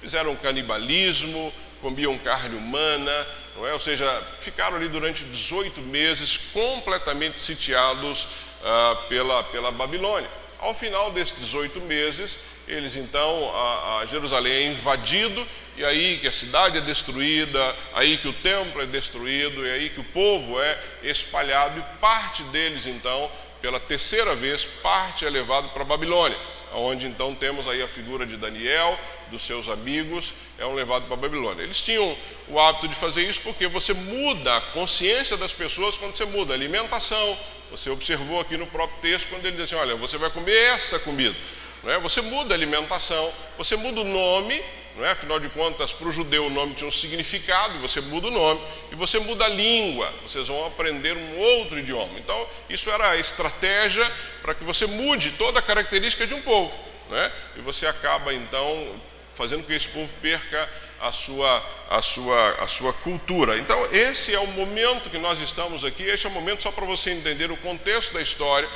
[0.01, 3.27] Fizeram canibalismo, comiam carne humana,
[3.65, 3.73] é?
[3.73, 8.29] ou seja, ficaram ali durante 18 meses completamente sitiados
[8.65, 10.29] ah, pela, pela Babilônia.
[10.59, 16.27] Ao final desses 18 meses, eles então, a, a, Jerusalém é invadido, e aí que
[16.27, 20.61] a cidade é destruída, aí que o templo é destruído, e aí que o povo
[20.61, 26.37] é espalhado, e parte deles então, pela terceira vez, parte é levado para a Babilônia
[26.75, 28.99] onde então temos aí a figura de Daniel,
[29.31, 31.63] dos seus amigos, é um levado para a Babilônia.
[31.63, 32.17] Eles tinham
[32.49, 36.53] o hábito de fazer isso porque você muda a consciência das pessoas quando você muda
[36.53, 37.39] a alimentação.
[37.71, 40.99] Você observou aqui no próprio texto quando ele diz assim: olha, você vai comer essa
[40.99, 41.37] comida.
[41.87, 41.99] É?
[41.99, 44.61] Você muda a alimentação, você muda o nome,
[45.01, 45.11] é?
[45.11, 48.61] afinal de contas, para o judeu o nome tinha um significado, você muda o nome,
[48.91, 52.19] e você muda a língua, vocês vão aprender um outro idioma.
[52.19, 54.11] Então, isso era a estratégia
[54.43, 56.77] para que você mude toda a característica de um povo.
[57.13, 57.31] É?
[57.57, 59.01] E você acaba, então,
[59.37, 60.69] fazendo com que esse povo perca
[61.01, 63.59] a sua, a sua, a sua cultura.
[63.59, 66.85] Então, esse é o momento que nós estamos aqui, este é o momento só para
[66.85, 68.69] você entender o contexto da história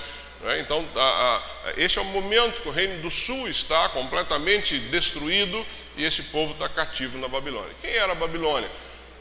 [0.42, 0.60] né?
[0.60, 5.64] Então, a, a, este é o momento que o reino do sul está completamente destruído
[5.96, 7.72] e esse povo está cativo na Babilônia.
[7.80, 8.70] Quem era a Babilônia?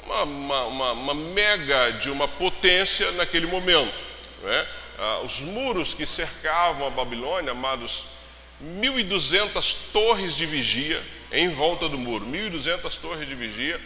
[0.05, 4.03] Uma, uma, uma, uma mega de uma potência naquele momento.
[4.41, 4.67] Né?
[4.97, 8.05] Ah, os muros que cercavam a Babilônia, amados,
[8.63, 11.01] 1.200 torres de vigia
[11.31, 13.79] em volta do muro, 1.200 torres de vigia.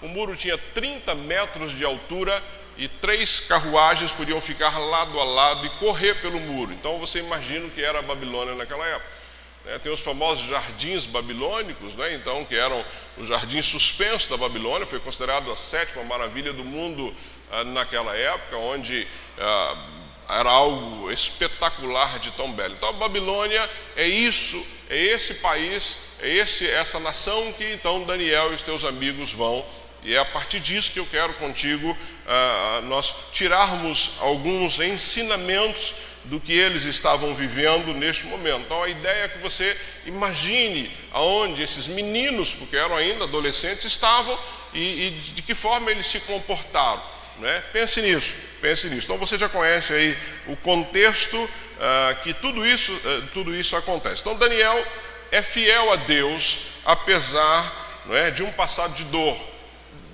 [0.00, 2.42] O muro tinha 30 metros de altura
[2.76, 6.72] e três carruagens podiam ficar lado a lado e correr pelo muro.
[6.72, 9.24] Então você imagina o que era a Babilônia naquela época.
[9.66, 12.12] É, tem os famosos jardins babilônicos, né?
[12.14, 12.84] então que eram
[13.16, 17.14] o jardim suspenso da Babilônia, foi considerado a sétima maravilha do mundo
[17.50, 19.08] ah, naquela época, onde
[19.38, 19.86] ah,
[20.28, 22.74] era algo espetacular de tão belo.
[22.74, 28.52] Então a Babilônia é isso, é esse país, é esse, essa nação que então Daniel
[28.52, 29.64] e os teus amigos vão
[30.04, 36.40] e é a partir disso que eu quero contigo ah, nós tirarmos alguns ensinamentos do
[36.40, 38.62] que eles estavam vivendo neste momento.
[38.64, 44.38] Então a ideia é que você imagine aonde esses meninos, porque eram ainda adolescentes, estavam
[44.72, 47.02] e, e de que forma eles se comportaram.
[47.38, 47.62] Né?
[47.72, 49.06] Pense nisso, pense nisso.
[49.06, 54.20] Então você já conhece aí o contexto ah, que tudo isso, ah, tudo isso acontece.
[54.20, 54.86] Então Daniel
[55.30, 59.53] é fiel a Deus, apesar é, de um passado de dor,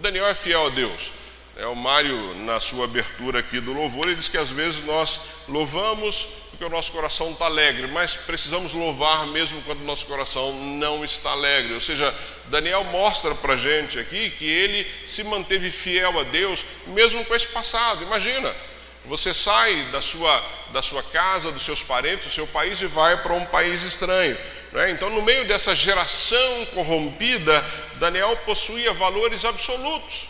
[0.00, 1.12] Daniel é fiel a Deus.
[1.56, 5.20] É, o Mário, na sua abertura aqui do louvor, ele diz que às vezes nós
[5.46, 10.52] louvamos porque o nosso coração está alegre, mas precisamos louvar mesmo quando o nosso coração
[10.52, 11.72] não está alegre.
[11.72, 12.14] Ou seja,
[12.46, 17.34] Daniel mostra para a gente aqui que ele se manteve fiel a Deus, mesmo com
[17.34, 18.02] esse passado.
[18.02, 18.54] Imagina,
[19.06, 23.22] você sai da sua, da sua casa, dos seus parentes, do seu país e vai
[23.22, 24.36] para um país estranho.
[24.72, 24.90] Né?
[24.90, 27.64] Então, no meio dessa geração corrompida,
[27.96, 30.28] Daniel possuía valores absolutos.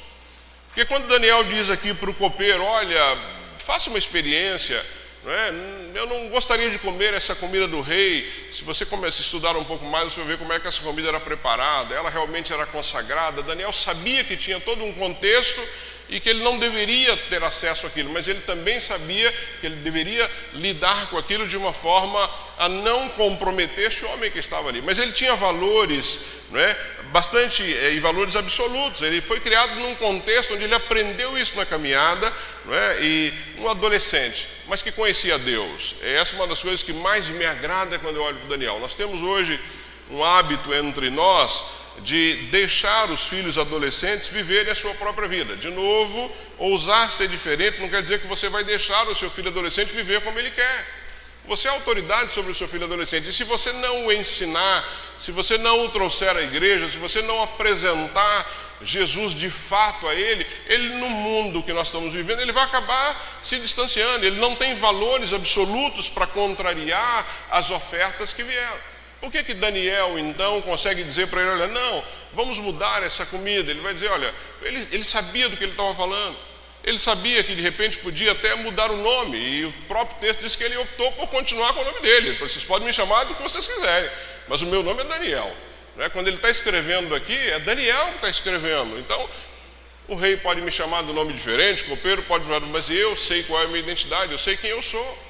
[0.69, 3.19] Porque quando Daniel diz aqui para o copeiro: Olha,
[3.59, 4.83] faça uma experiência,
[5.25, 5.53] Não é?
[5.95, 8.49] Eu não gostaria de comer essa comida do rei.
[8.51, 10.81] Se você começa a estudar um pouco mais, você vai ver como é que essa
[10.81, 11.95] comida era preparada.
[11.95, 13.43] Ela realmente era consagrada.
[13.43, 15.61] Daniel sabia que tinha todo um contexto
[16.11, 20.29] e que ele não deveria ter acesso àquilo, mas ele também sabia que ele deveria
[20.55, 24.83] lidar com aquilo de uma forma a não comprometer este homem que estava ali.
[24.83, 26.21] Mas ele tinha valores,
[26.51, 26.77] não é?
[27.13, 29.03] bastante é, e valores absolutos.
[29.03, 32.33] Ele foi criado num contexto onde ele aprendeu isso na caminhada,
[32.65, 32.99] não é?
[33.01, 35.95] e um adolescente, mas que conhecia Deus.
[36.03, 38.81] Essa é uma das coisas que mais me agrada quando eu olho para Daniel.
[38.81, 39.61] Nós temos hoje
[40.11, 41.65] um hábito entre nós
[42.03, 45.57] de deixar os filhos adolescentes viverem a sua própria vida.
[45.57, 49.49] De novo, ousar ser diferente não quer dizer que você vai deixar o seu filho
[49.49, 50.87] adolescente viver como ele quer.
[51.47, 53.29] Você é autoridade sobre o seu filho adolescente.
[53.29, 54.85] E se você não o ensinar,
[55.19, 58.47] se você não o trouxer à igreja, se você não apresentar
[58.83, 63.41] Jesus de fato a ele, ele no mundo que nós estamos vivendo, ele vai acabar
[63.43, 64.25] se distanciando.
[64.25, 68.91] Ele não tem valores absolutos para contrariar as ofertas que vieram.
[69.21, 73.71] Por que, que Daniel então consegue dizer para ele: olha, não, vamos mudar essa comida?
[73.71, 76.37] Ele vai dizer: olha, ele, ele sabia do que ele estava falando.
[76.83, 80.57] Ele sabia que de repente podia até mudar o nome, e o próprio texto diz
[80.57, 82.33] que ele optou por continuar com o nome dele.
[82.41, 84.11] Vocês podem me chamar do que vocês quiserem,
[84.49, 85.55] mas o meu nome é Daniel.
[85.97, 86.09] Né?
[86.09, 88.99] Quando ele está escrevendo aqui, é Daniel que está escrevendo.
[88.99, 89.29] Então,
[90.09, 93.15] o rei pode me chamar do nome diferente, o copeiro pode me chamar, mas eu
[93.15, 95.30] sei qual é a minha identidade, eu sei quem eu sou.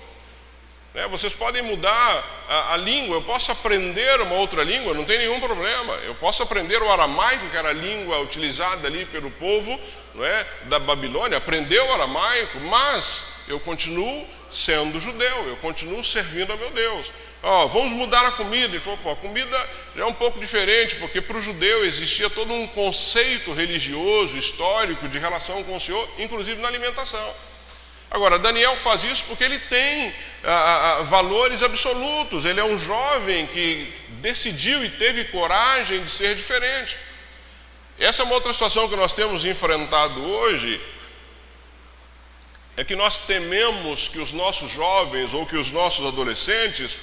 [0.95, 1.07] Né?
[1.09, 5.41] Vocês podem mudar a, a, língua, eu posso aprender uma outra língua, não tem nenhum
[5.41, 5.95] problema.
[6.05, 9.79] Eu posso aprender o aramaico, que era a língua utilizada ali pelo povo
[10.19, 16.57] é, da Babilônia, aprender o aramaico, mas eu continuo sendo judeu, eu continuo servindo a
[16.57, 17.13] meu Deus.
[17.43, 18.75] Ó, vamos mudar a comida.
[18.75, 22.29] Ele falou, pô, a comida já é um pouco diferente, porque para o judeu existia
[22.29, 27.35] todo um conceito religioso, histórico, de relação com o Senhor, inclusive na alimentação.
[28.11, 33.47] Agora, Daniel faz isso porque ele tem ah, ah, valores absolutos, ele é um jovem
[33.47, 36.99] que decidiu e teve coragem de ser diferente.
[37.99, 40.81] Essa é uma outra situação que nós temos enfrentado hoje,
[42.77, 46.99] é que nós tememos que os nossos jovens ou que os nossos adolescentes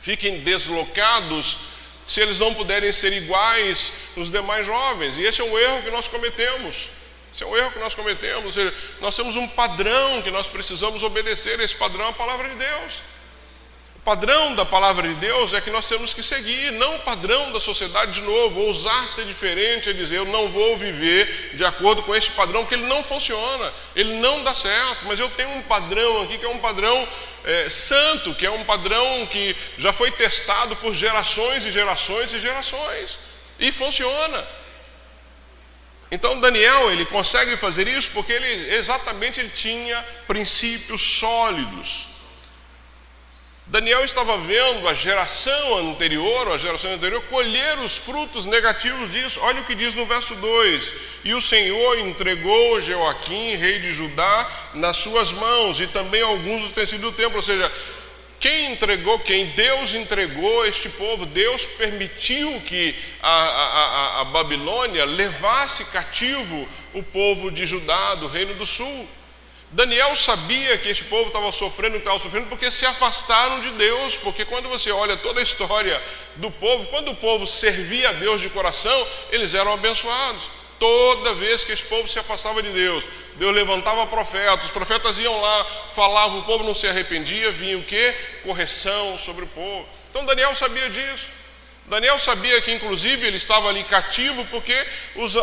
[0.00, 1.58] fiquem deslocados
[2.06, 5.90] se eles não puderem ser iguais nos demais jovens, e esse é um erro que
[5.90, 7.01] nós cometemos.
[7.32, 8.56] Esse é um erro que nós cometemos.
[9.00, 11.58] Nós temos um padrão que nós precisamos obedecer.
[11.60, 13.02] Esse padrão é a palavra de Deus.
[13.96, 17.52] O padrão da palavra de Deus é que nós temos que seguir, não o padrão
[17.52, 18.60] da sociedade de novo.
[18.62, 22.74] Ousar ser diferente é dizer, eu não vou viver de acordo com este padrão, porque
[22.74, 25.06] ele não funciona, ele não dá certo.
[25.06, 27.08] Mas eu tenho um padrão aqui que é um padrão
[27.44, 32.40] é, santo, que é um padrão que já foi testado por gerações e gerações e
[32.40, 33.18] gerações.
[33.58, 34.44] E funciona.
[36.12, 39.96] Então Daniel ele consegue fazer isso porque ele exatamente ele tinha
[40.26, 42.12] princípios sólidos.
[43.66, 49.40] Daniel estava vendo a geração anterior, a geração anterior, colher os frutos negativos disso.
[49.40, 50.94] Olha o que diz no verso 2:
[51.24, 57.10] E o Senhor entregou Joaquim, rei de Judá, nas suas mãos, e também alguns utensílios
[57.10, 57.36] do templo.
[57.36, 57.72] Ou seja,
[58.42, 65.84] quem entregou, quem Deus entregou este povo, Deus permitiu que a, a, a, Babilônia levasse
[65.84, 69.08] cativo o povo de Judá, do reino do sul.
[69.70, 74.44] Daniel sabia que este povo estava sofrendo, estava sofrendo porque se afastaram de Deus, porque
[74.44, 76.02] quando você olha toda a história
[76.34, 80.50] do povo, quando o povo servia a Deus de coração, eles eram abençoados.
[80.82, 83.04] Toda vez que esse povo se afastava de Deus,
[83.36, 85.64] Deus levantava profetas, os profetas iam lá,
[85.94, 88.12] falavam, o povo não se arrependia, vinha o que?
[88.42, 89.88] Correção sobre o povo.
[90.10, 91.30] Então Daniel sabia disso.
[91.86, 94.76] Daniel sabia que, inclusive, ele estava ali cativo porque
[95.14, 95.36] os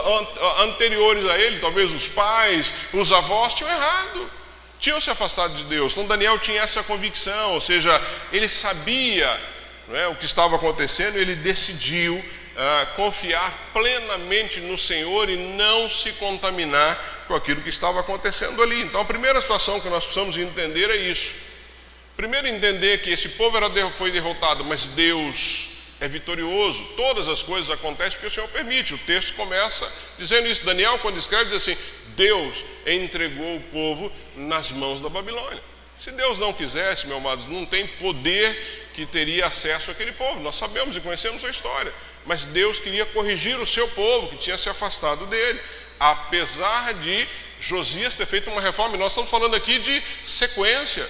[0.60, 4.30] anteriores a ele, talvez os pais, os avós, tinham errado,
[4.78, 5.94] tinham se afastado de Deus.
[5.94, 8.02] Então, Daniel tinha essa convicção, ou seja,
[8.34, 9.40] ele sabia
[9.94, 12.22] é, o que estava acontecendo, ele decidiu
[12.60, 18.82] uh, confiar plenamente no Senhor e não se contaminar com aquilo que estava acontecendo ali.
[18.82, 21.48] Então, a primeira situação que nós precisamos entender é isso.
[22.18, 25.70] Primeiro, entender que esse povo era, foi derrotado, mas Deus
[26.02, 26.84] é vitorioso.
[26.98, 28.94] Todas as coisas acontecem porque o Senhor permite.
[28.94, 30.66] O texto começa dizendo isso.
[30.66, 31.78] Daniel, quando escreve, diz assim:
[32.10, 35.62] Deus entregou o povo nas mãos da Babilônia.
[35.98, 40.40] Se Deus não quisesse, meu amado, não tem poder que teria acesso àquele povo.
[40.42, 41.94] Nós sabemos e conhecemos a história.
[42.26, 45.60] Mas Deus queria corrigir o seu povo que tinha se afastado dele,
[46.00, 47.28] apesar de
[47.60, 48.96] Josias ter feito uma reforma.
[48.96, 51.08] E nós estamos falando aqui de sequência.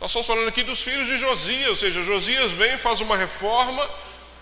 [0.00, 3.88] Nós estamos falando aqui dos filhos de Josias, ou seja, Josias vem faz uma reforma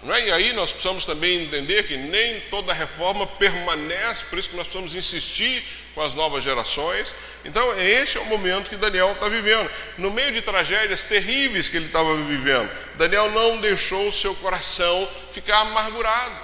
[0.06, 0.26] é?
[0.26, 4.66] E aí nós precisamos também entender que nem toda reforma permanece, por isso que nós
[4.66, 7.12] precisamos insistir com as novas gerações.
[7.44, 9.68] Então, esse é o momento que Daniel está vivendo.
[9.96, 15.08] No meio de tragédias terríveis que ele estava vivendo, Daniel não deixou o seu coração
[15.32, 16.36] ficar amargurado.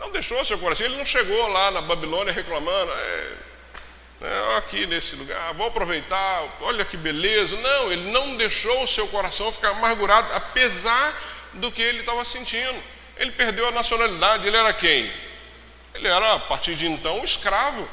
[0.00, 0.86] Não deixou o seu coração.
[0.86, 2.90] Ele não chegou lá na Babilônia reclamando.
[2.90, 3.32] É,
[4.22, 7.56] é, aqui nesse lugar, vou aproveitar, olha que beleza.
[7.56, 11.14] Não, ele não deixou o seu coração ficar amargurado, apesar
[11.54, 12.82] do que ele estava sentindo.
[13.16, 15.12] Ele perdeu a nacionalidade, ele era quem?
[15.94, 17.88] Ele era, a partir de então, um escravo.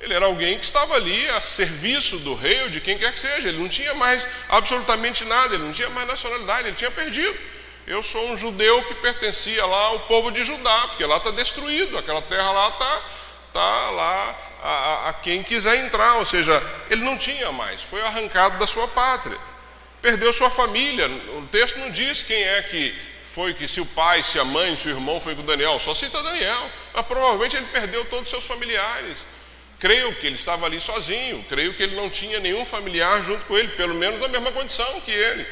[0.00, 3.20] Ele era alguém que estava ali a serviço do rei ou de quem quer que
[3.20, 3.48] seja.
[3.48, 7.34] Ele não tinha mais absolutamente nada, ele não tinha mais nacionalidade, ele tinha perdido.
[7.86, 11.98] Eu sou um judeu que pertencia lá ao povo de Judá, porque lá está destruído,
[11.98, 13.02] aquela terra lá está
[13.52, 18.00] tá lá a, a, a quem quiser entrar, ou seja, ele não tinha mais, foi
[18.00, 19.38] arrancado da sua pátria
[20.04, 21.08] perdeu sua família.
[21.08, 22.94] O texto não diz quem é que
[23.32, 25.94] foi, que se o pai, se a mãe, se o irmão foi com Daniel, só
[25.94, 26.70] cita Daniel.
[26.92, 29.26] Mas provavelmente ele perdeu todos os seus familiares.
[29.80, 33.56] Creio que ele estava ali sozinho, creio que ele não tinha nenhum familiar junto com
[33.56, 35.46] ele, pelo menos na mesma condição que ele.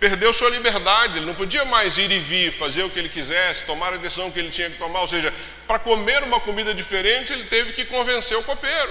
[0.00, 3.66] Perdeu sua liberdade, ele não podia mais ir e vir, fazer o que ele quisesse,
[3.66, 5.02] tomar a decisão que ele tinha que tomar.
[5.02, 5.32] Ou seja,
[5.66, 8.90] para comer uma comida diferente, ele teve que convencer o copeiro.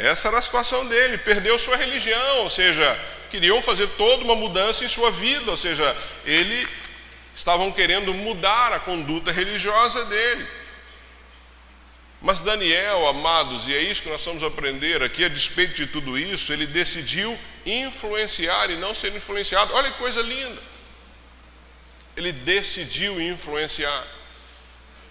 [0.00, 2.98] Essa era a situação dele, perdeu sua religião, ou seja,
[3.30, 6.66] queriam fazer toda uma mudança em sua vida, ou seja, ele
[7.34, 10.46] estavam querendo mudar a conduta religiosa dele.
[12.20, 16.18] Mas Daniel, amados, e é isso que nós vamos aprender aqui, a despeito de tudo
[16.18, 19.72] isso, ele decidiu influenciar e não ser influenciado.
[19.72, 20.60] Olha que coisa linda.
[22.16, 24.06] Ele decidiu influenciar.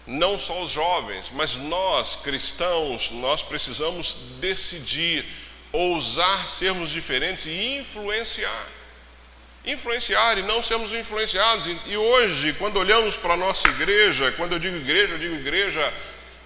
[0.10, 5.24] Não só os jovens, mas nós, cristãos, nós precisamos decidir
[5.72, 8.68] ousar sermos diferentes e influenciar.
[9.64, 11.70] Influenciar e não sermos influenciados.
[11.86, 15.94] E hoje, quando olhamos para a nossa igreja, quando eu digo igreja, eu digo igreja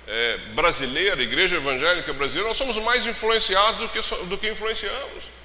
[0.08, 5.43] é, brasileira, igreja evangélica brasileira, nós somos mais influenciados do que, do que influenciamos.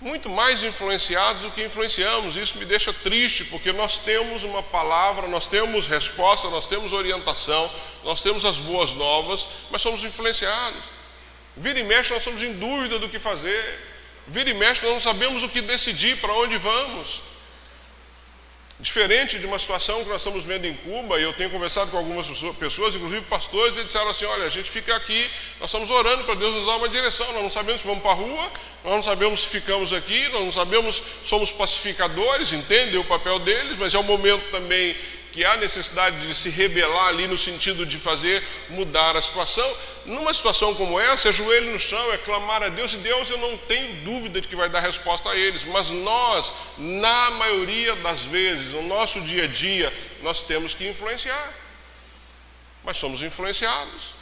[0.00, 2.36] Muito mais influenciados do que influenciamos.
[2.36, 7.68] Isso me deixa triste, porque nós temos uma palavra, nós temos resposta, nós temos orientação,
[8.04, 10.84] nós temos as boas novas, mas somos influenciados.
[11.56, 13.86] Vira e mexe, nós estamos em dúvida do que fazer.
[14.28, 17.20] Vira e mexe, nós não sabemos o que decidir, para onde vamos.
[18.80, 21.96] Diferente de uma situação que nós estamos vendo em Cuba, e eu tenho conversado com
[21.96, 22.28] algumas
[22.60, 26.36] pessoas, inclusive pastores, e disseram assim: olha, a gente fica aqui, nós estamos orando para
[26.36, 28.52] Deus nos dar uma direção, nós não sabemos se vamos para a rua,
[28.84, 33.76] nós não sabemos se ficamos aqui, nós não sabemos, somos pacificadores, entendem o papel deles,
[33.76, 34.94] mas é o momento também
[35.38, 39.76] que há necessidade de se rebelar ali no sentido de fazer mudar a situação.
[40.04, 43.38] Numa situação como essa, é joelho no chão, é clamar a Deus, e Deus eu
[43.38, 48.24] não tenho dúvida de que vai dar resposta a eles, mas nós, na maioria das
[48.24, 51.54] vezes, no nosso dia a dia, nós temos que influenciar.
[52.82, 54.16] Mas somos influenciados.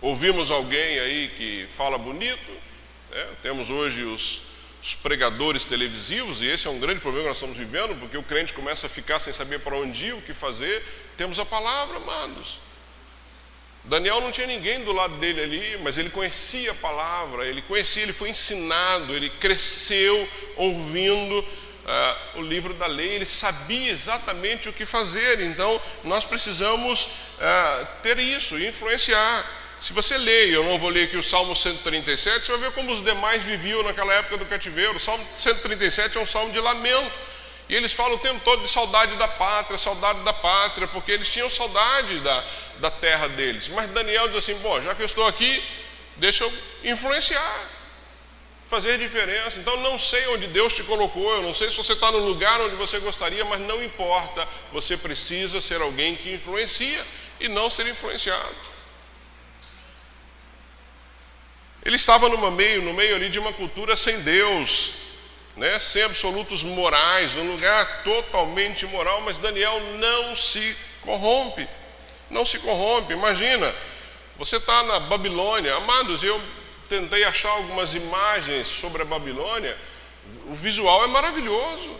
[0.00, 2.50] Ouvimos alguém aí que fala bonito,
[3.12, 3.28] né?
[3.40, 4.43] temos hoje os
[4.84, 8.22] os pregadores televisivos, e esse é um grande problema que nós estamos vivendo, porque o
[8.22, 10.84] crente começa a ficar sem saber para onde ir, o que fazer.
[11.16, 12.60] Temos a palavra, amados.
[13.84, 18.02] Daniel não tinha ninguém do lado dele ali, mas ele conhecia a palavra, ele conhecia,
[18.02, 24.72] ele foi ensinado, ele cresceu ouvindo uh, o livro da lei, ele sabia exatamente o
[24.72, 25.40] que fazer.
[25.40, 29.63] Então, nós precisamos uh, ter isso, influenciar.
[29.84, 32.90] Se você lê, eu não vou ler aqui o Salmo 137, você vai ver como
[32.90, 34.96] os demais viviam naquela época do cativeiro.
[34.96, 37.12] O Salmo 137 é um salmo de lamento.
[37.68, 41.28] E eles falam o tempo todo de saudade da pátria, saudade da pátria, porque eles
[41.28, 42.44] tinham saudade da,
[42.78, 43.68] da terra deles.
[43.68, 45.62] Mas Daniel diz assim: bom, já que eu estou aqui,
[46.16, 46.52] deixa eu
[46.84, 47.68] influenciar,
[48.70, 49.58] fazer diferença.
[49.58, 52.58] Então, não sei onde Deus te colocou, eu não sei se você está no lugar
[52.58, 57.06] onde você gostaria, mas não importa, você precisa ser alguém que influencia
[57.38, 58.73] e não ser influenciado.
[61.84, 64.92] Ele estava no meio, no meio ali de uma cultura sem Deus,
[65.56, 71.68] né, sem absolutos morais, num lugar totalmente moral, mas Daniel não se corrompe,
[72.30, 73.12] não se corrompe.
[73.12, 73.74] Imagina,
[74.38, 76.40] você está na Babilônia, amados, eu
[76.88, 79.76] tentei achar algumas imagens sobre a Babilônia,
[80.46, 81.90] o visual é maravilhoso.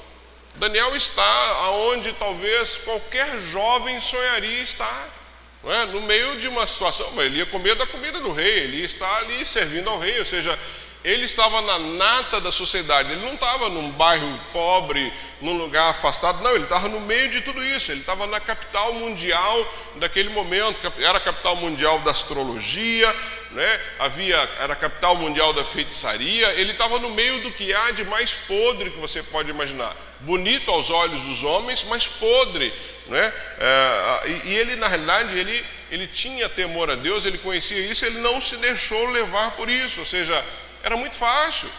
[0.54, 5.23] Daniel está aonde talvez qualquer jovem sonharia estar
[5.72, 5.86] é?
[5.86, 9.16] no meio de uma situação, ele ia comer da comida do rei, ele ia estar
[9.18, 10.58] ali servindo ao rei, ou seja,
[11.04, 15.12] ele estava na nata da sociedade, ele não estava num bairro pobre,
[15.42, 18.94] num lugar afastado, não, ele estava no meio de tudo isso, ele estava na capital
[18.94, 23.14] mundial daquele momento, era a capital mundial da astrologia,
[23.54, 23.80] né?
[24.00, 28.04] havia, era a capital mundial da feitiçaria, ele estava no meio do que há de
[28.04, 29.96] mais podre que você pode imaginar.
[30.20, 32.72] Bonito aos olhos dos homens, mas podre.
[33.06, 33.32] Né?
[33.58, 38.04] É, e, e, ele, na realidade, ele, ele tinha temor a Deus, ele conhecia isso,
[38.04, 40.44] ele não se deixou levar por isso, ou seja,
[40.82, 41.70] era muito fácil.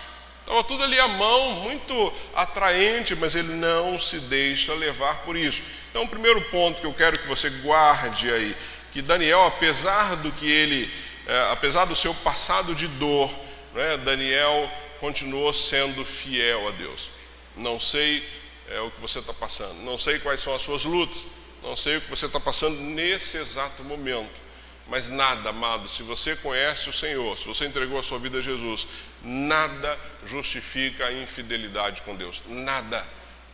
[0.41, 5.63] Estava tudo ali à mão, muito atraente, mas ele não se deixa levar por isso.
[5.89, 8.55] Então, o primeiro ponto que eu quero que você guarde aí,
[8.93, 13.33] que Daniel, apesar do que ele é, apesar do seu passado de dor,
[13.73, 17.09] né, Daniel continuou sendo fiel a Deus.
[17.55, 18.27] Não sei
[18.69, 21.25] é, o que você está passando, não sei quais são as suas lutas,
[21.63, 24.45] não sei o que você está passando nesse exato momento.
[24.87, 28.41] Mas nada, amado, se você conhece o Senhor, se você entregou a sua vida a
[28.41, 28.87] Jesus,
[29.23, 32.43] nada justifica a infidelidade com Deus.
[32.47, 33.03] Nada,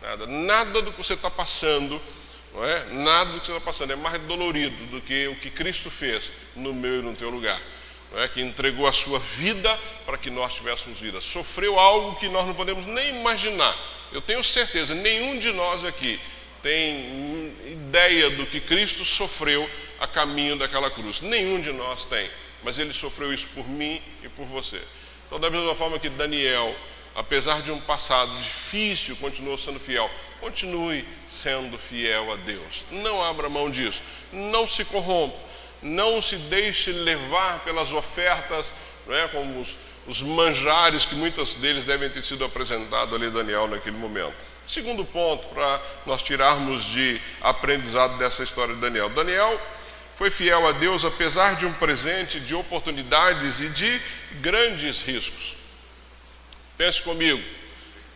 [0.02, 2.02] nada, nada do que você está passando,
[2.54, 2.86] não é?
[2.92, 6.34] Nada do que você está passando é mais dolorido do que o que Cristo fez
[6.56, 7.60] no meu e no teu lugar.
[8.12, 8.28] Não é?
[8.28, 11.22] Que entregou a sua vida para que nós tivéssemos vida.
[11.22, 13.78] Sofreu algo que nós não podemos nem imaginar.
[14.12, 16.20] Eu tenho certeza, nenhum de nós aqui
[16.62, 19.68] tem ideia do que Cristo sofreu
[20.00, 21.22] a caminho daquela cruz.
[21.22, 22.30] Nenhum de nós tem.
[22.64, 24.80] Mas ele sofreu isso por mim e por você.
[25.26, 26.76] Então, da mesma forma que Daniel,
[27.16, 30.10] apesar de um passado difícil, continuou sendo fiel,
[30.42, 32.84] continue sendo fiel a Deus.
[32.92, 34.02] Não abra mão disso.
[34.34, 35.38] Não se corrompa.
[35.82, 38.74] Não se deixe levar pelas ofertas,
[39.08, 43.68] não é, como os, os manjares que muitos deles devem ter sido apresentados ali Daniel
[43.68, 44.36] naquele momento.
[44.68, 49.10] Segundo ponto, para nós tirarmos de aprendizado dessa história de Daniel.
[49.10, 49.60] Daniel
[50.16, 54.02] foi fiel a Deus apesar de um presente de oportunidades e de
[54.40, 55.56] grandes riscos.
[56.78, 57.44] Pense comigo,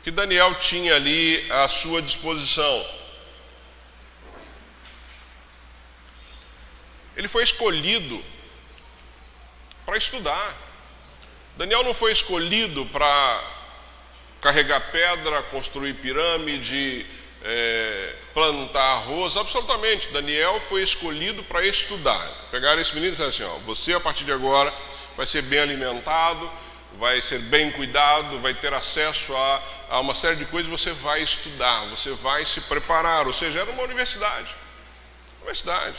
[0.06, 2.86] que Daniel tinha ali à sua disposição.
[7.18, 8.24] Ele foi escolhido
[9.84, 10.56] para estudar.
[11.58, 13.44] Daniel não foi escolhido para
[14.40, 17.04] carregar pedra, construir pirâmide,
[17.44, 20.10] é, plantar arroz, absolutamente.
[20.10, 22.32] Daniel foi escolhido para estudar.
[22.52, 24.72] Pegaram esse menino e disseram assim: ó, você a partir de agora
[25.18, 26.48] vai ser bem alimentado,
[27.00, 31.22] vai ser bem cuidado, vai ter acesso a, a uma série de coisas, você vai
[31.22, 33.28] estudar, você vai se preparar.
[33.28, 34.56] Ou seja, era uma universidade.
[35.38, 35.98] Universidade.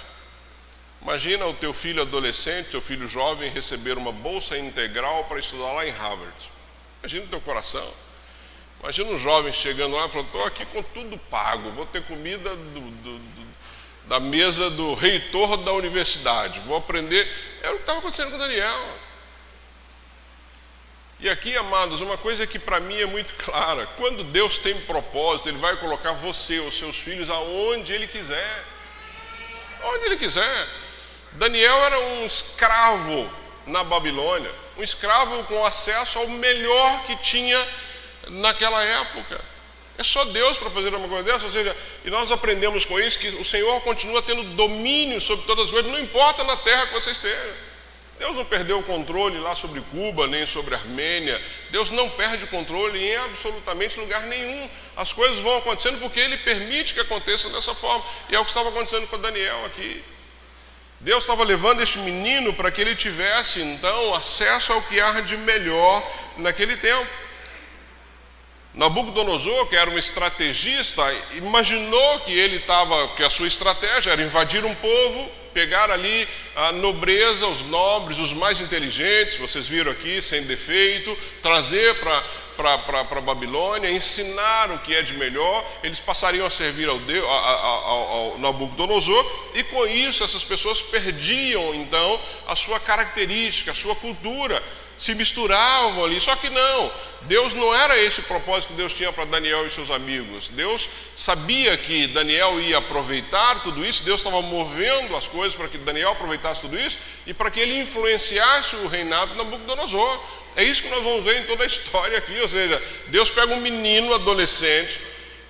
[1.02, 5.86] Imagina o teu filho adolescente, teu filho jovem receber uma bolsa integral para estudar lá
[5.86, 6.34] em Harvard.
[7.00, 7.88] Imagina o teu coração.
[8.80, 12.54] Imagina um jovem chegando lá e falando, estou aqui com tudo pago, vou ter comida
[12.56, 13.46] do, do, do,
[14.06, 17.26] da mesa do reitor da universidade, vou aprender.
[17.62, 19.05] Era o que estava acontecendo com Daniel.
[21.18, 25.48] E aqui, amados, uma coisa que para mim é muito clara: quando Deus tem propósito,
[25.48, 28.64] Ele vai colocar você, os seus filhos, aonde Ele quiser.
[29.82, 30.68] Onde Ele quiser.
[31.32, 33.30] Daniel era um escravo
[33.66, 37.66] na Babilônia, um escravo com acesso ao melhor que tinha
[38.28, 39.40] naquela época.
[39.98, 43.18] É só Deus para fazer uma coisa dessa, ou seja, e nós aprendemos com isso
[43.18, 46.94] que o Senhor continua tendo domínio sobre todas as coisas, não importa na terra que
[46.94, 47.54] você esteja.
[48.18, 51.40] Deus não perdeu o controle lá sobre Cuba, nem sobre Armênia.
[51.70, 54.70] Deus não perde o controle em absolutamente lugar nenhum.
[54.96, 58.04] As coisas vão acontecendo porque Ele permite que aconteça dessa forma.
[58.30, 60.02] E é o que estava acontecendo com Daniel aqui.
[61.00, 65.36] Deus estava levando este menino para que ele tivesse então acesso ao que há de
[65.36, 66.02] melhor
[66.38, 67.06] naquele tempo.
[68.76, 71.02] Nabucodonosor, que era um estrategista,
[71.32, 76.72] imaginou que ele estava, que a sua estratégia era invadir um povo, pegar ali a
[76.72, 82.22] nobreza, os nobres, os mais inteligentes, vocês viram aqui, sem defeito, trazer para
[82.56, 88.32] para Babilônia, ensinar o que é de melhor, eles passariam a servir ao, Deus, ao,
[88.32, 94.62] ao Nabucodonosor, e com isso essas pessoas perdiam então a sua característica, a sua cultura,
[94.98, 96.20] se misturavam ali.
[96.20, 96.92] Só que não,
[97.22, 100.48] Deus não era esse o propósito que Deus tinha para Daniel e seus amigos.
[100.48, 105.78] Deus sabia que Daniel ia aproveitar tudo isso, Deus estava movendo as coisas para que
[105.78, 110.20] Daniel aproveitasse tudo isso e para que ele influenciasse o reinado de Nabucodonosor.
[110.54, 113.52] É isso que nós vamos ver em toda a história aqui, ou seja, Deus pega
[113.52, 114.98] um menino adolescente,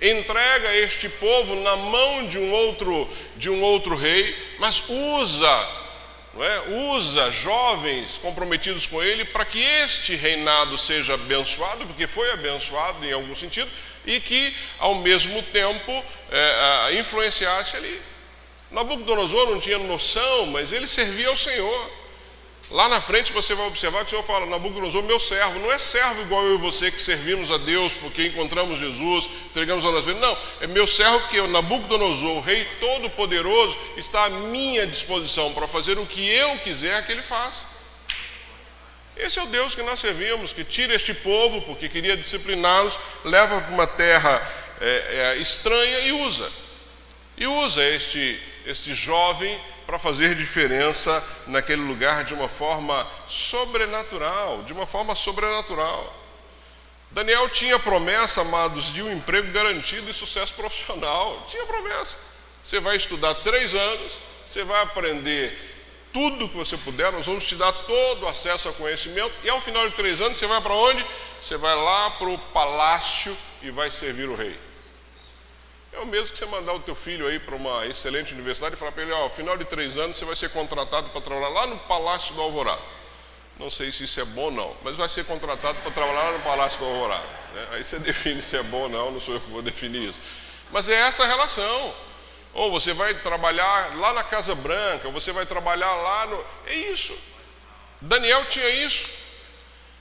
[0.01, 5.86] entrega este povo na mão de um outro de um outro rei, mas usa,
[6.43, 6.61] é?
[6.93, 13.11] Usa jovens comprometidos com ele para que este reinado seja abençoado, porque foi abençoado em
[13.11, 13.69] algum sentido,
[14.05, 18.01] e que ao mesmo tempo é, influenciasse ali.
[18.71, 21.91] Nabucodonosor não tinha noção, mas ele servia ao Senhor.
[22.69, 25.77] Lá na frente você vai observar que o Senhor fala, Nabucodonosor, meu servo, não é
[25.77, 30.07] servo igual eu e você que servimos a Deus porque encontramos Jesus, entregamos a nossa
[30.07, 30.19] vida.
[30.19, 35.65] Não, é meu servo porque o Nabucodonosor, o rei todo-poderoso, está à minha disposição para
[35.65, 37.65] fazer o que eu quiser que ele faça.
[39.15, 43.61] Esse é o Deus que nós servimos, que tira este povo, porque queria discipliná-los, leva
[43.61, 44.41] para uma terra
[44.81, 46.51] é, é, estranha e usa.
[47.37, 49.57] E usa este, este jovem
[49.87, 56.13] para fazer diferença naquele lugar de uma forma sobrenatural, de uma forma sobrenatural.
[57.09, 61.41] Daniel tinha promessa, amados, de um emprego garantido e sucesso profissional.
[61.47, 62.17] Tinha promessa.
[62.61, 65.57] Você vai estudar três anos, você vai aprender
[66.11, 69.61] tudo que você puder, nós vamos te dar todo o acesso ao conhecimento, e ao
[69.61, 71.05] final de três anos você vai para onde?
[71.39, 74.66] Você vai lá para o palácio e vai servir o rei.
[75.97, 78.77] É o mesmo que você mandar o teu filho aí para uma excelente universidade e
[78.77, 81.49] falar para ele, ó, ao final de três anos você vai ser contratado para trabalhar
[81.49, 82.81] lá no Palácio do Alvorada.
[83.59, 86.31] Não sei se isso é bom ou não, mas vai ser contratado para trabalhar lá
[86.33, 87.25] no Palácio do Alvorada.
[87.51, 87.67] Né?
[87.71, 90.21] Aí você define se é bom ou não, não sou eu que vou definir isso.
[90.71, 91.91] Mas é essa relação.
[92.53, 96.45] Ou você vai trabalhar lá na Casa Branca, ou você vai trabalhar lá no.
[96.67, 97.17] É isso.
[97.99, 99.09] Daniel tinha isso.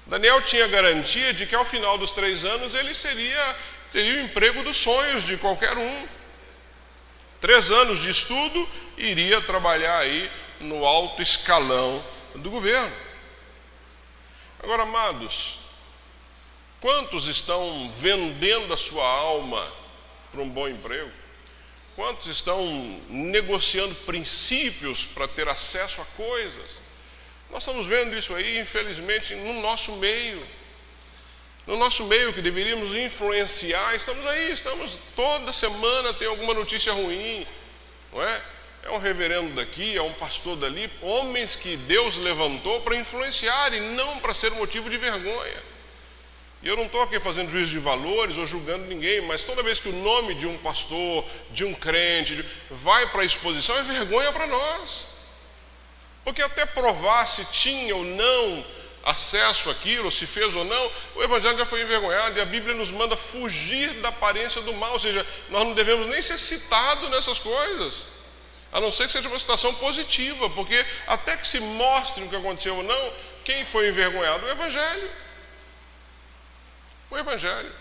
[0.07, 3.57] Daniel tinha garantia de que ao final dos três anos ele seria
[3.97, 6.09] teria o emprego dos sonhos de qualquer um.
[7.41, 8.69] Três anos de estudo,
[8.99, 10.31] iria trabalhar aí
[10.61, 12.95] no alto escalão do governo.
[14.63, 15.61] Agora, amados,
[16.79, 19.67] quantos estão vendendo a sua alma
[20.31, 21.11] para um bom emprego?
[21.95, 26.83] Quantos estão negociando princípios para ter acesso a coisas?
[27.51, 30.47] Nós estamos vendo isso aí, infelizmente, no nosso meio
[31.67, 37.47] no nosso meio que deveríamos influenciar, estamos aí, estamos toda semana tem alguma notícia ruim,
[38.13, 38.43] não é?
[38.85, 43.81] É um reverendo daqui, é um pastor dali, homens que Deus levantou para influenciar e
[43.81, 45.77] não para ser motivo de vergonha.
[46.63, 49.81] E eu não estou aqui fazendo juízo de valores ou julgando ninguém, mas toda vez
[49.81, 54.33] que o nome de um pastor, de um crente, vai para a exposição, é vergonha
[54.33, 55.09] para nós.
[56.25, 58.65] Porque até provar se tinha ou não
[59.07, 62.91] acesso àquilo, se fez ou não, o Evangelho já foi envergonhado e a Bíblia nos
[62.91, 67.39] manda fugir da aparência do mal, ou seja, nós não devemos nem ser citados nessas
[67.39, 68.05] coisas,
[68.73, 72.35] a não ser que seja uma citação positiva, porque até que se mostre o que
[72.35, 73.13] aconteceu ou não,
[73.45, 74.45] quem foi envergonhado?
[74.45, 75.11] O Evangelho.
[77.09, 77.73] O Evangelho.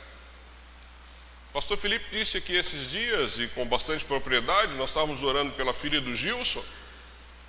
[1.51, 5.99] Pastor Felipe disse aqui esses dias, e com bastante propriedade, nós estávamos orando pela filha
[5.99, 6.63] do Gilson,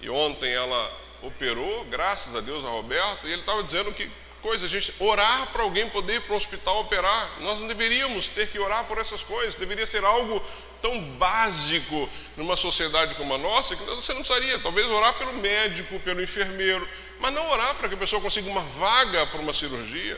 [0.00, 4.10] e ontem ela operou, graças a Deus, a Roberta, e ele estava dizendo que
[4.42, 7.40] coisa, a gente orar para alguém poder ir para o hospital operar.
[7.40, 10.40] Nós não deveríamos ter que orar por essas coisas, deveria ser algo
[10.80, 15.98] tão básico numa sociedade como a nossa que você não precisaria, talvez orar pelo médico,
[16.00, 16.86] pelo enfermeiro,
[17.18, 20.16] mas não orar para que a pessoa consiga uma vaga para uma cirurgia.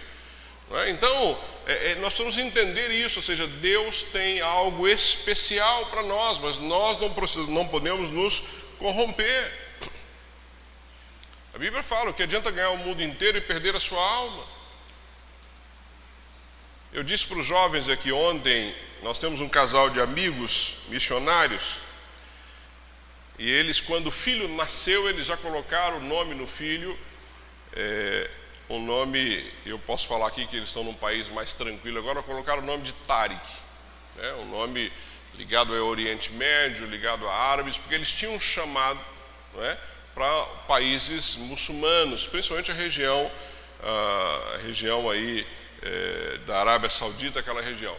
[0.70, 0.90] É?
[0.90, 6.38] Então, é, é, nós precisamos entender isso, ou seja, Deus tem algo especial para nós,
[6.38, 7.14] mas nós não,
[7.46, 8.42] não podemos nos
[8.78, 9.67] corromper.
[11.58, 14.44] A Bíblia fala que adianta ganhar o mundo inteiro e perder a sua alma.
[16.92, 21.78] Eu disse para os jovens aqui ontem, nós temos um casal de amigos missionários,
[23.40, 26.96] e eles, quando o filho nasceu, eles já colocaram o nome no filho,
[27.72, 28.30] é,
[28.70, 32.62] um nome, eu posso falar aqui que eles estão num país mais tranquilo, agora colocaram
[32.62, 33.44] o nome de Tariq,
[34.14, 34.92] né, um nome
[35.34, 39.00] ligado ao Oriente Médio, ligado a árabes, porque eles tinham um chamado,
[39.52, 39.76] não é?
[40.18, 43.30] Para países muçulmanos, principalmente a região,
[43.80, 45.46] a região aí
[45.80, 47.94] é, da Arábia Saudita, aquela região.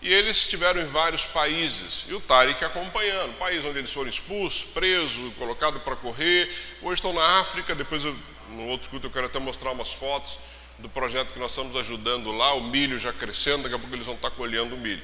[0.00, 4.62] E eles estiveram em vários países, e o Tariq acompanhando, país onde eles foram expulsos,
[4.70, 6.48] presos, colocados para correr.
[6.80, 8.16] Hoje estão na África, depois eu,
[8.50, 10.38] no outro culto eu quero até mostrar umas fotos
[10.78, 14.06] do projeto que nós estamos ajudando lá, o milho já crescendo, daqui a pouco eles
[14.06, 15.02] vão estar colhendo o milho.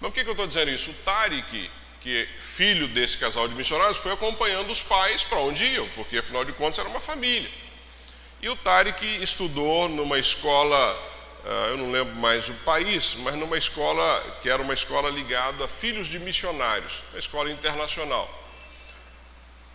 [0.00, 0.90] Mas por que, que eu estou dizendo isso?
[0.92, 1.70] O Tariq,
[2.00, 6.44] que filho desse casal de missionários foi acompanhando os pais para onde iam, porque afinal
[6.44, 7.50] de contas era uma família.
[8.40, 10.96] E o Tarek estudou numa escola,
[11.44, 15.64] ah, eu não lembro mais o país, mas numa escola que era uma escola ligada
[15.64, 18.28] a filhos de missionários, uma escola internacional.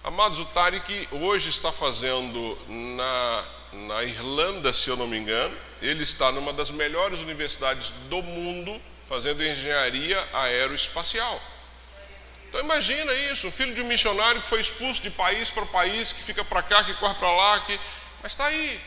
[0.03, 6.03] Amados, o Tarek hoje está fazendo na, na Irlanda, se eu não me engano, ele
[6.03, 11.41] está numa das melhores universidades do mundo fazendo engenharia aeroespacial.
[12.53, 16.13] Então imagina isso, um filho de um missionário que foi expulso de país para país,
[16.13, 17.79] que fica para cá, que corre para lá, que...
[18.21, 18.79] mas está aí.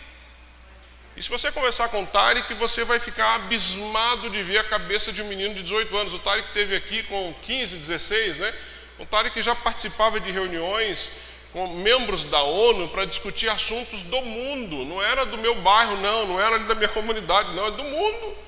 [1.17, 5.13] E se você conversar com o Tarek, você vai ficar abismado de ver a cabeça
[5.13, 6.15] de um menino de 18 anos.
[6.15, 8.55] O Tarek teve aqui com 15, 16, né?
[9.01, 11.11] O Tarek já participava de reuniões
[11.53, 14.85] com membros da ONU para discutir assuntos do mundo.
[14.85, 18.46] Não era do meu bairro, não, não era da minha comunidade, não, é do mundo.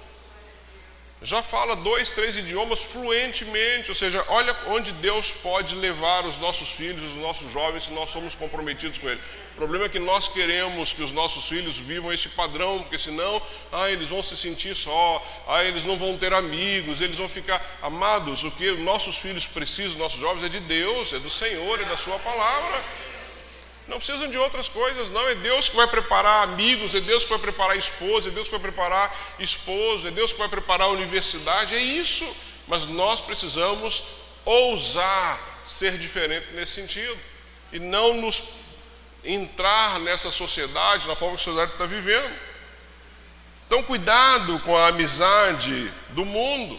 [1.20, 6.70] Já fala dois, três idiomas fluentemente, ou seja, olha onde Deus pode levar os nossos
[6.70, 9.20] filhos, os nossos jovens, se nós somos comprometidos com Ele.
[9.54, 13.42] O problema é que nós queremos que os nossos filhos vivam esse padrão, porque senão,
[13.72, 17.60] ah, eles vão se sentir só, ah, eles não vão ter amigos, eles vão ficar
[17.82, 18.44] amados.
[18.44, 21.96] O que nossos filhos precisam, nossos jovens, é de Deus, é do Senhor, é da
[21.96, 22.84] Sua palavra.
[23.88, 25.26] Não precisam de outras coisas, não.
[25.28, 28.52] É Deus que vai preparar amigos, é Deus que vai preparar esposa, é Deus que
[28.52, 32.30] vai preparar esposo, é Deus que vai preparar a universidade, é isso.
[32.66, 34.04] Mas nós precisamos
[34.44, 37.18] ousar ser diferente nesse sentido
[37.72, 38.42] e não nos
[39.24, 42.30] entrar nessa sociedade, na forma que a sociedade está vivendo.
[43.66, 46.78] Então, cuidado com a amizade do mundo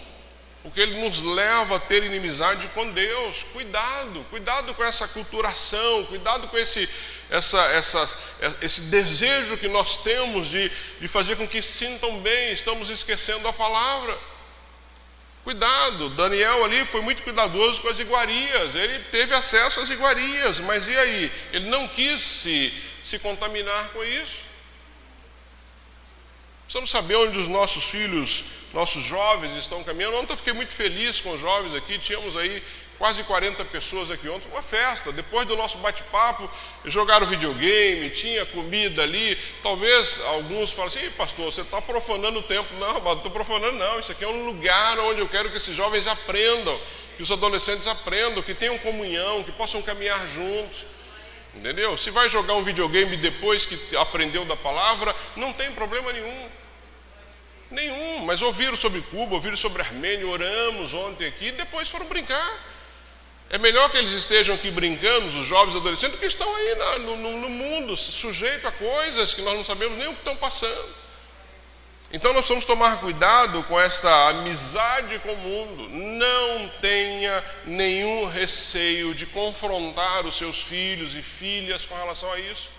[0.61, 3.43] porque ele nos leva a ter inimizade com Deus.
[3.43, 6.89] Cuidado, cuidado com essa culturação, cuidado com esse,
[7.29, 8.17] essa, essa,
[8.61, 13.53] esse desejo que nós temos de, de fazer com que sintam bem, estamos esquecendo a
[13.53, 14.17] palavra.
[15.43, 20.87] Cuidado, Daniel ali foi muito cuidadoso com as iguarias, ele teve acesso às iguarias, mas
[20.87, 21.31] e aí?
[21.53, 24.48] Ele não quis se, se contaminar com isso.
[26.69, 28.43] Precisamos saber onde os nossos filhos
[28.75, 30.17] nossos jovens estão caminhando.
[30.17, 32.63] Ontem eu fiquei muito feliz com os jovens aqui, tínhamos aí
[32.99, 35.11] quase 40 pessoas aqui ontem, uma festa.
[35.11, 36.47] Depois do nosso bate-papo,
[36.85, 39.35] jogaram videogame, tinha comida ali.
[39.63, 42.71] Talvez alguns falem assim, pastor, você está profanando o tempo.
[42.75, 43.99] Não, não estou profanando, não.
[43.99, 46.79] Isso aqui é um lugar onde eu quero que esses jovens aprendam,
[47.17, 50.85] que os adolescentes aprendam, que tenham comunhão, que possam caminhar juntos.
[51.55, 51.97] Entendeu?
[51.97, 56.58] Se vai jogar um videogame depois que aprendeu da palavra, não tem problema nenhum.
[57.71, 62.69] Nenhum, mas ouviram sobre Cuba, ouviram sobre Armênia, oramos ontem aqui e depois foram brincar.
[63.49, 67.17] É melhor que eles estejam aqui brincando, os jovens adolescentes, do que estão aí no,
[67.17, 70.89] no, no mundo, sujeitos a coisas que nós não sabemos nem o que estão passando.
[72.11, 75.87] Então nós vamos tomar cuidado com essa amizade com o mundo.
[75.89, 82.71] Não tenha nenhum receio de confrontar os seus filhos e filhas com relação a isso.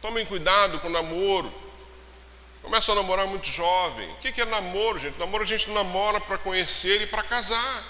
[0.00, 1.52] Tomem cuidado com o namoro.
[2.66, 4.10] Começa a namorar muito jovem.
[4.10, 5.16] O que é namoro, gente?
[5.20, 7.84] Namoro a gente namora para conhecer e para casar.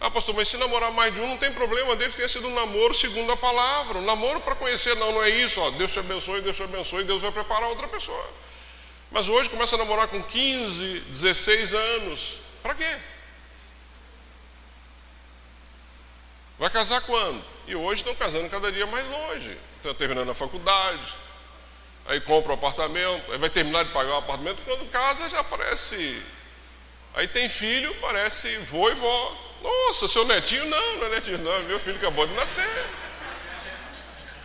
[0.00, 2.54] Ah, pastor, mas se namorar mais de um, não tem problema, que tenha sido um
[2.54, 3.98] namoro segundo a palavra.
[3.98, 5.60] Um namoro para conhecer, não, não é isso.
[5.60, 8.28] Ó, Deus te abençoe, Deus te abençoe, Deus vai preparar outra pessoa.
[9.08, 12.38] Mas hoje começa a namorar com 15, 16 anos.
[12.60, 12.98] Para quê?
[16.58, 17.40] Vai casar quando?
[17.68, 19.56] E hoje estão casando cada dia mais longe.
[19.76, 21.16] Estão terminando a faculdade,
[22.08, 26.20] aí compra um apartamento, aí vai terminar de pagar o apartamento, quando casa já parece.
[27.14, 29.36] Aí tem filho, parece vô e vó.
[29.62, 32.86] Nossa, seu netinho não, não é netinho, não, meu filho acabou de nascer.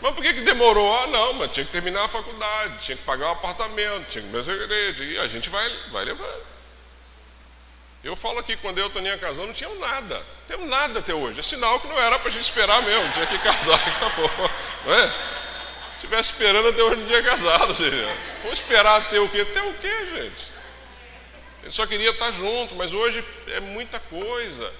[0.01, 0.93] Mas por que, que demorou?
[0.99, 4.51] Ah, não, mas tinha que terminar a faculdade, tinha que pagar o apartamento, tinha que
[4.51, 6.43] a igreja, e a gente vai, vai levando.
[8.03, 10.17] Eu falo aqui, quando eu e Toninha casamos, não tinha nada.
[10.17, 11.39] Não temos nada até hoje.
[11.39, 14.29] É sinal que não era para a gente esperar mesmo, tinha que casar acabou.
[14.85, 15.13] Não é?
[16.03, 19.45] Estivesse esperando até hoje no dia casado, ou vamos esperar ter o quê?
[19.45, 20.53] Ter o quê, gente?
[21.63, 24.71] Ele só queria estar junto, mas hoje é muita coisa.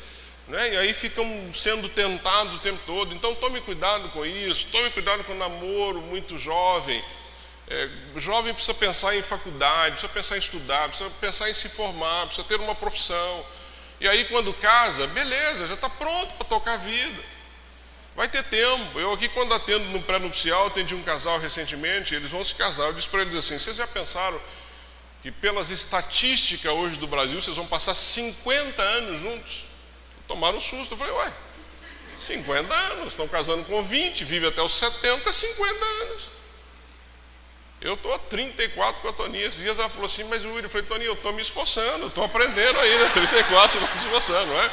[0.47, 0.74] Né?
[0.74, 3.15] E aí ficam sendo tentados o tempo todo.
[3.15, 7.03] Então tome cuidado com isso, tome cuidado com o namoro muito jovem.
[7.69, 12.26] É, jovem precisa pensar em faculdade, precisa pensar em estudar, precisa pensar em se formar,
[12.26, 13.45] precisa ter uma profissão.
[14.01, 17.33] E aí quando casa, beleza, já está pronto para tocar a vida.
[18.16, 18.99] Vai ter tempo.
[18.99, 22.86] Eu aqui, quando atendo no pré-nupcial, atendi um casal recentemente, eles vão se casar.
[22.86, 24.39] Eu disse para eles assim: vocês já pensaram
[25.22, 29.66] que, pelas estatísticas hoje do Brasil, vocês vão passar 50 anos juntos?
[30.28, 30.93] Tomaram um susto.
[30.93, 31.34] Eu falei: ué,
[32.18, 36.30] 50 anos, estão casando com 20, vive até os 70, 50 anos.
[37.82, 39.45] Eu estou há 34 com a Toninha.
[39.45, 42.24] Esses dias ela falou assim: Mas Yuri, eu falei: Toninha, eu estou me esforçando, estou
[42.24, 43.09] aprendendo aí, né?
[43.11, 44.72] 34, você está se esforçando, não é?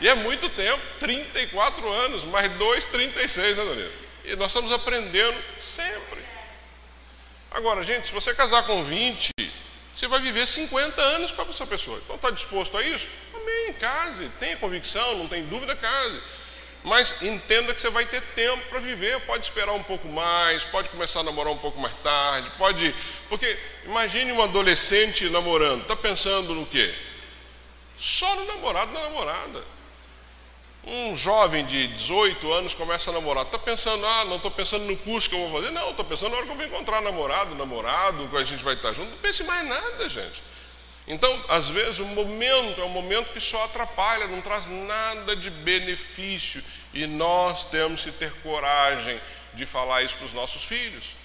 [0.00, 3.92] E é muito tempo, 34 anos, mais dois, 36, né, Danilo?
[4.24, 6.20] E nós estamos aprendendo sempre.
[7.50, 9.30] Agora, gente, se você casar com 20,
[9.94, 11.98] você vai viver 50 anos com essa pessoa.
[12.04, 13.08] Então, está disposto a isso?
[13.34, 14.28] Amém, case.
[14.38, 16.20] Tenha convicção, não tem dúvida, case.
[16.84, 19.18] Mas entenda que você vai ter tempo para viver.
[19.20, 22.94] Pode esperar um pouco mais, pode começar a namorar um pouco mais tarde, pode.
[23.28, 26.94] Porque imagine um adolescente namorando, está pensando no quê?
[27.96, 29.75] Só no namorado, na namorada.
[30.86, 33.44] Um jovem de 18 anos começa a namorar.
[33.44, 35.72] Está pensando, ah, não estou pensando no curso que eu vou fazer.
[35.72, 38.74] Não, estou pensando na hora que eu vou encontrar namorado, namorado, que a gente vai
[38.74, 39.10] estar junto.
[39.10, 40.40] Não pense mais nada, gente.
[41.08, 45.50] Então, às vezes, o momento é um momento que só atrapalha, não traz nada de
[45.50, 46.62] benefício.
[46.94, 49.20] E nós temos que ter coragem
[49.54, 51.16] de falar isso para os nossos filhos.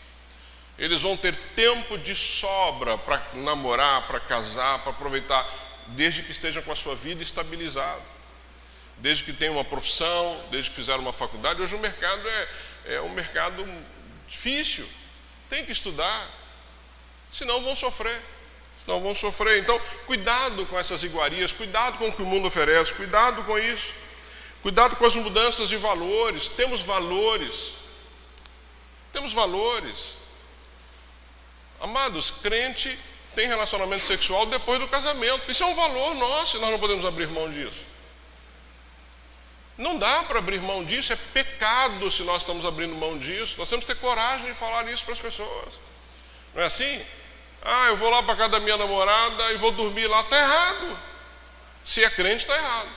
[0.77, 5.47] Eles vão ter tempo de sobra para namorar, para casar, para aproveitar
[5.87, 8.01] desde que estejam com a sua vida estabilizada,
[9.01, 11.61] desde que tenham uma profissão, desde que fizeram uma faculdade.
[11.61, 12.47] Hoje o mercado é,
[12.85, 13.67] é um mercado
[14.27, 14.87] difícil,
[15.49, 16.29] tem que estudar,
[17.31, 18.21] senão vão sofrer.
[18.85, 19.59] Senão vão sofrer.
[19.59, 23.93] Então, cuidado com essas iguarias, cuidado com o que o mundo oferece, cuidado com isso.
[24.61, 26.47] Cuidado com as mudanças de valores.
[26.47, 27.75] Temos valores.
[29.11, 30.17] Temos valores.
[31.79, 32.97] Amados, crente
[33.35, 35.49] tem relacionamento sexual depois do casamento.
[35.49, 37.90] Isso é um valor nosso nós não podemos abrir mão disso.
[39.77, 43.55] Não dá para abrir mão disso, é pecado se nós estamos abrindo mão disso.
[43.57, 45.79] Nós temos que ter coragem de falar isso para as pessoas.
[46.53, 47.05] Não é assim?
[47.63, 50.21] Ah, eu vou lá para casa da minha namorada e vou dormir lá.
[50.21, 50.99] Está errado.
[51.83, 52.89] Se é crente, está errado.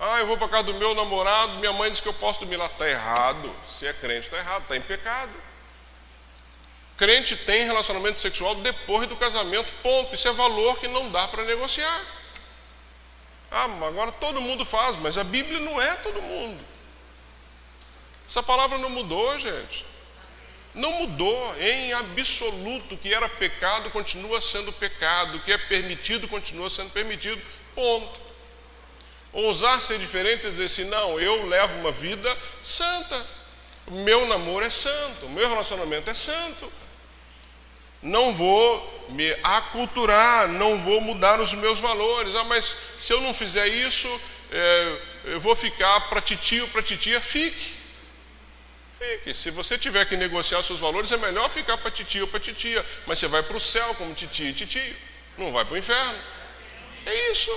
[0.00, 2.56] Ah, eu vou para casa do meu namorado, minha mãe diz que eu posso dormir
[2.56, 2.66] lá.
[2.66, 3.54] Está errado.
[3.68, 5.32] Se é crente, está errado, está em pecado.
[6.96, 10.14] Crente tem relacionamento sexual depois do casamento, ponto.
[10.14, 12.00] Isso é valor que não dá para negociar.
[13.52, 16.62] Ah, agora todo mundo faz, mas a Bíblia não é todo mundo.
[18.26, 19.84] Essa palavra não mudou, gente.
[20.74, 22.94] Não mudou em absoluto.
[22.94, 25.36] O que era pecado continua sendo pecado.
[25.36, 27.42] O que é permitido continua sendo permitido.
[27.74, 28.20] Ponto.
[29.34, 33.26] Ousar ser diferente e dizer assim: não, eu levo uma vida santa.
[33.86, 35.26] O meu namoro é santo.
[35.26, 36.72] O meu relacionamento é santo
[38.02, 42.34] não vou me aculturar, não vou mudar os meus valores.
[42.34, 44.08] Ah, mas se eu não fizer isso,
[44.50, 47.80] é, eu vou ficar para titio, para titia, fique.
[48.98, 49.34] Fique.
[49.34, 52.84] Se você tiver que negociar seus valores, é melhor ficar para titio para titia.
[53.06, 54.96] Mas você vai para o céu como titio e titio,
[55.38, 56.18] não vai para o inferno.
[57.06, 57.50] É isso.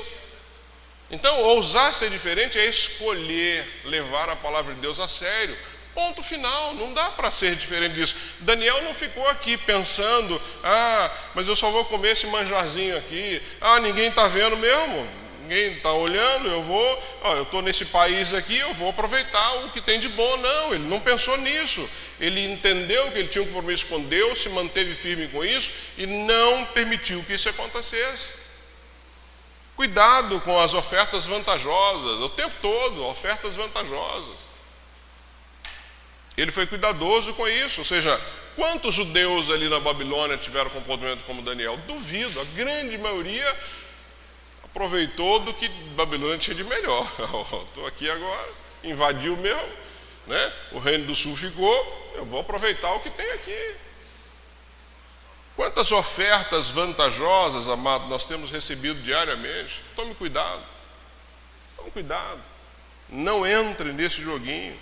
[1.09, 5.55] Então, ousar ser diferente é escolher levar a palavra de Deus a sério
[5.95, 8.17] Ponto final, não dá para ser diferente disso.
[8.41, 13.79] Daniel não ficou aqui pensando, ah, mas eu só vou comer esse manjarzinho aqui, ah,
[13.79, 15.07] ninguém está vendo mesmo,
[15.43, 19.69] ninguém está olhando, eu vou, ó, eu estou nesse país aqui, eu vou aproveitar o
[19.69, 20.35] que tem de bom.
[20.35, 21.89] Não, ele não pensou nisso.
[22.19, 26.05] Ele entendeu que ele tinha um compromisso com Deus, se manteve firme com isso e
[26.05, 28.33] não permitiu que isso acontecesse.
[29.77, 34.54] Cuidado com as ofertas vantajosas, o tempo todo, ofertas vantajosas.
[36.37, 38.19] Ele foi cuidadoso com isso, ou seja,
[38.55, 41.77] quantos judeus ali na Babilônia tiveram comportamento como Daniel?
[41.87, 43.57] Duvido, a grande maioria
[44.63, 47.09] aproveitou do que Babilônia tinha de melhor.
[47.65, 48.49] Estou aqui agora,
[48.83, 49.71] invadiu mesmo,
[50.27, 50.53] né?
[50.73, 53.75] o reino do sul ficou, eu vou aproveitar o que tem aqui.
[55.55, 59.81] Quantas ofertas vantajosas, amado, nós temos recebido diariamente?
[59.95, 60.61] Tome cuidado,
[61.77, 62.41] tome cuidado,
[63.07, 64.77] não entre nesse joguinho.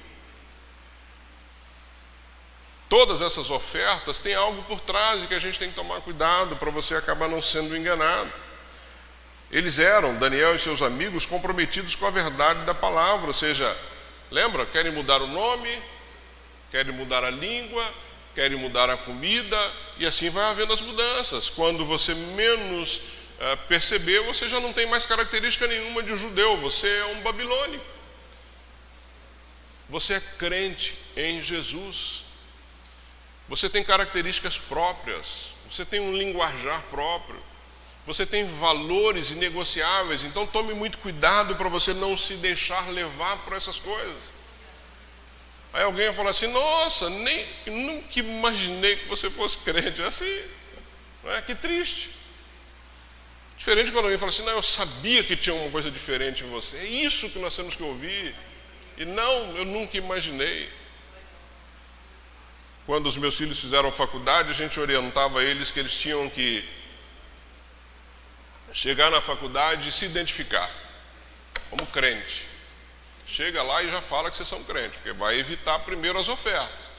[2.93, 6.55] Todas essas ofertas têm algo por trás e que a gente tem que tomar cuidado
[6.57, 8.31] para você acabar não sendo enganado.
[9.51, 13.75] Eles eram, Daniel e seus amigos, comprometidos com a verdade da palavra, ou seja,
[14.29, 14.63] lembra?
[14.67, 15.75] Querem mudar o nome,
[16.69, 17.83] querem mudar a língua,
[18.35, 21.49] querem mudar a comida, e assim vai havendo as mudanças.
[21.49, 26.87] Quando você menos uh, perceber, você já não tem mais característica nenhuma de judeu, você
[26.87, 27.83] é um babilônico.
[29.89, 32.22] Você é crente em Jesus.
[33.47, 37.39] Você tem características próprias, você tem um linguajar próprio,
[38.05, 43.53] você tem valores inegociáveis, então tome muito cuidado para você não se deixar levar por
[43.53, 44.33] essas coisas.
[45.73, 50.01] Aí alguém vai falar assim: Nossa, nem, nunca imaginei que você fosse crente.
[50.03, 50.41] Assim,
[51.23, 51.41] não é?
[51.41, 52.11] Que triste.
[53.57, 56.77] Diferente quando alguém fala assim: Não, eu sabia que tinha uma coisa diferente em você.
[56.77, 58.35] É isso que nós temos que ouvir.
[58.97, 60.69] E não, eu nunca imaginei.
[62.85, 66.67] Quando os meus filhos fizeram faculdade, a gente orientava eles que eles tinham que
[68.73, 70.69] chegar na faculdade e se identificar
[71.69, 72.45] como crente.
[73.25, 76.93] Chega lá e já fala que vocês são crentes, porque vai evitar primeiro as ofertas.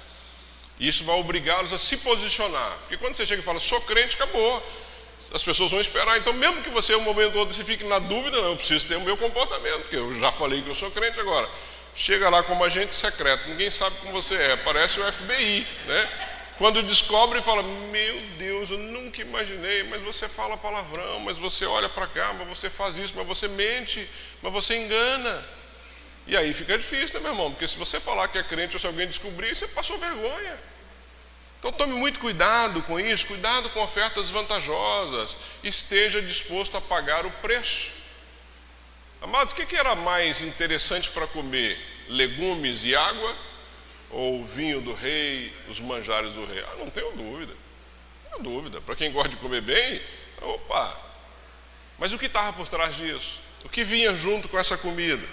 [0.81, 2.79] Isso vai obrigá-los a se posicionar.
[2.81, 4.85] Porque quando você chega e fala, sou crente, acabou.
[5.33, 6.17] As pessoas vão esperar.
[6.17, 8.87] Então, mesmo que você, um momento ou outro, você fique na dúvida, não, eu preciso
[8.87, 11.49] ter o meu comportamento, porque eu já falei que eu sou crente agora
[11.95, 16.09] chega lá como agente secreto, ninguém sabe como você é, parece o FBI, né?
[16.59, 21.89] Quando descobre, fala: Meu Deus, eu nunca imaginei, mas você fala palavrão, mas você olha
[21.89, 24.09] para cá, mas você faz isso, mas você mente,
[24.41, 25.45] mas você engana.
[26.27, 27.51] E aí fica difícil, né, meu irmão?
[27.51, 30.59] Porque se você falar que é crente ou se alguém descobrir, você passou vergonha.
[31.59, 37.31] Então tome muito cuidado com isso, cuidado com ofertas vantajosas, esteja disposto a pagar o
[37.31, 37.94] preço.
[39.25, 41.81] Amados, o que era mais interessante para comer?
[42.11, 43.35] Legumes e água?
[44.11, 46.63] Ou vinho do rei, os manjares do rei?
[46.63, 47.55] Ah, não tenho dúvida.
[48.25, 48.81] Não tenho dúvida.
[48.83, 50.03] Para quem gosta de comer bem,
[50.43, 50.95] opa,
[51.99, 53.41] Mas o que estava por trás disso?
[53.65, 55.27] O que vinha junto com essa comida?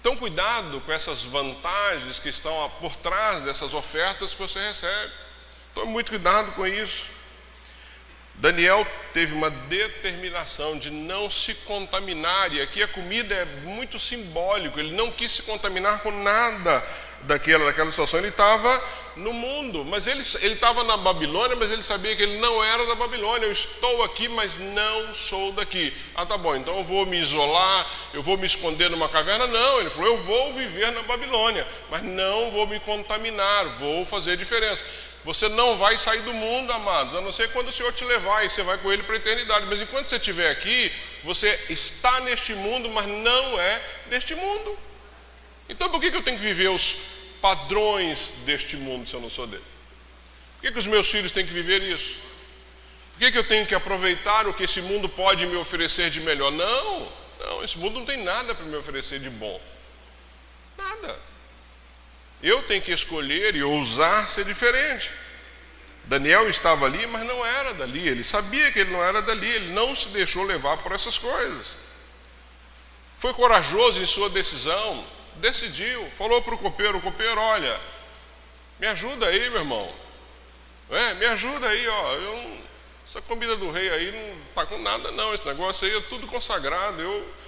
[0.00, 5.12] Então, cuidado com essas vantagens que estão por trás dessas ofertas que você recebe.
[5.74, 7.08] Tome muito cuidado com isso.
[8.40, 14.80] Daniel teve uma determinação de não se contaminar, e aqui a comida é muito simbólico,
[14.80, 16.82] ele não quis se contaminar com nada
[17.24, 18.82] daquela, daquela situação, ele estava
[19.14, 22.94] no mundo, mas ele estava na Babilônia, mas ele sabia que ele não era da
[22.94, 25.92] Babilônia, eu estou aqui, mas não sou daqui.
[26.14, 29.46] Ah, tá bom, então eu vou me isolar, eu vou me esconder numa caverna?
[29.46, 34.38] Não, ele falou, eu vou viver na Babilônia, mas não vou me contaminar, vou fazer
[34.38, 34.82] diferença.
[35.24, 38.44] Você não vai sair do mundo, amados, a não ser quando o Senhor te levar
[38.44, 39.66] e você vai com Ele para a eternidade.
[39.66, 40.90] Mas enquanto você estiver aqui,
[41.22, 44.78] você está neste mundo, mas não é deste mundo.
[45.68, 46.96] Então por que, eu tenho que viver os
[47.40, 49.62] padrões deste mundo se eu não sou dele?
[50.60, 52.16] Por que, os meus filhos têm que viver isso?
[53.12, 56.50] Por que eu tenho que aproveitar o que esse mundo pode me oferecer de melhor?
[56.50, 59.60] Não, não, esse mundo não tem nada para me oferecer de bom.
[60.78, 61.29] Nada.
[62.42, 65.12] Eu tenho que escolher e ousar ser diferente.
[66.04, 68.08] Daniel estava ali, mas não era dali.
[68.08, 69.48] Ele sabia que ele não era dali.
[69.48, 71.76] Ele não se deixou levar por essas coisas.
[73.18, 75.04] Foi corajoso em sua decisão.
[75.36, 76.10] Decidiu.
[76.16, 77.78] Falou para o copeiro: copeiro, olha,
[78.78, 79.92] me ajuda aí, meu irmão.
[80.90, 82.12] É, me ajuda aí, ó.
[82.14, 82.60] Eu,
[83.06, 85.34] essa comida do rei aí não está com nada, não.
[85.34, 87.00] Esse negócio aí é tudo consagrado.
[87.00, 87.39] Eu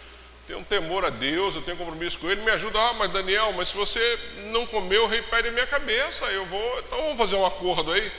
[0.53, 2.79] tenho um temor a Deus, eu tenho compromisso com Ele, me ajuda.
[2.79, 4.19] Ah, mas Daniel, mas se você
[4.51, 7.91] não comeu, o rei pede a minha cabeça, eu vou, então vamos fazer um acordo
[7.91, 8.13] aí.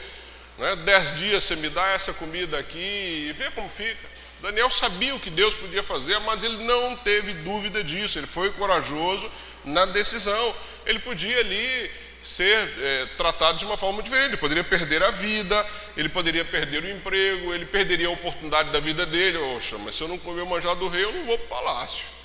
[0.58, 0.76] Né?
[0.78, 4.12] Dez dias você me dá essa comida aqui e vê como fica.
[4.42, 8.50] Daniel sabia o que Deus podia fazer, mas ele não teve dúvida disso, ele foi
[8.52, 9.30] corajoso
[9.64, 10.56] na decisão.
[10.88, 14.30] Ele podia ali ser é, tratado de uma forma diferente.
[14.30, 15.66] Ele poderia perder a vida,
[15.96, 19.38] ele poderia perder o emprego, ele perderia a oportunidade da vida dele.
[19.38, 21.50] Oxa, mas se eu não comer o manjar do rei, eu não vou para o
[21.50, 22.23] palácio.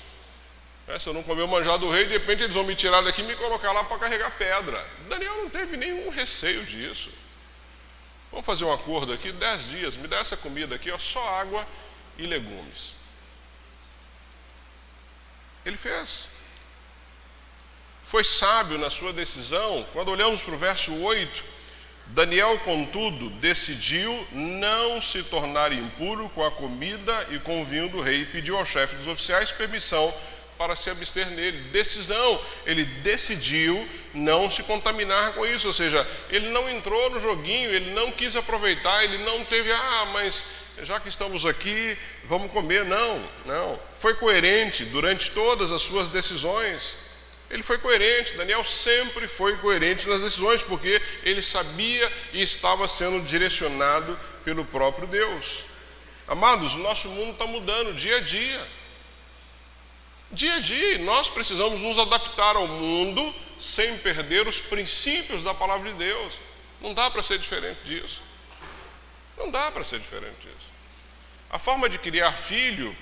[0.89, 3.01] É, se eu não comer o manjar do rei, de repente eles vão me tirar
[3.01, 4.83] daqui e me colocar lá para carregar pedra.
[5.07, 7.11] Daniel não teve nenhum receio disso.
[8.31, 11.65] Vamos fazer um acordo aqui, dez dias, me dá essa comida aqui, ó, só água
[12.17, 12.95] e legumes.
[15.63, 16.27] Ele fez
[18.01, 19.85] foi sábio na sua decisão.
[19.93, 21.43] Quando olhamos para o verso 8,
[22.07, 28.01] Daniel, contudo, decidiu não se tornar impuro com a comida e com o vinho do
[28.01, 30.11] rei e pediu ao chefe dos oficiais permissão
[30.59, 31.57] para se abster nele.
[31.71, 37.71] Decisão, ele decidiu não se contaminar com isso, ou seja, ele não entrou no joguinho,
[37.71, 40.43] ele não quis aproveitar, ele não teve, ah, mas
[40.83, 42.83] já que estamos aqui, vamos comer.
[42.83, 43.79] Não, não.
[43.97, 46.97] Foi coerente durante todas as suas decisões.
[47.49, 53.25] Ele foi coerente, Daniel sempre foi coerente nas decisões, porque ele sabia e estava sendo
[53.25, 55.63] direcionado pelo próprio Deus.
[56.27, 58.78] Amados, o nosso mundo está mudando dia a dia.
[60.31, 65.91] Dia a dia, nós precisamos nos adaptar ao mundo sem perder os princípios da palavra
[65.91, 66.35] de Deus.
[66.79, 68.21] Não dá para ser diferente disso.
[69.37, 70.69] Não dá para ser diferente disso.
[71.49, 72.95] A forma de criar filho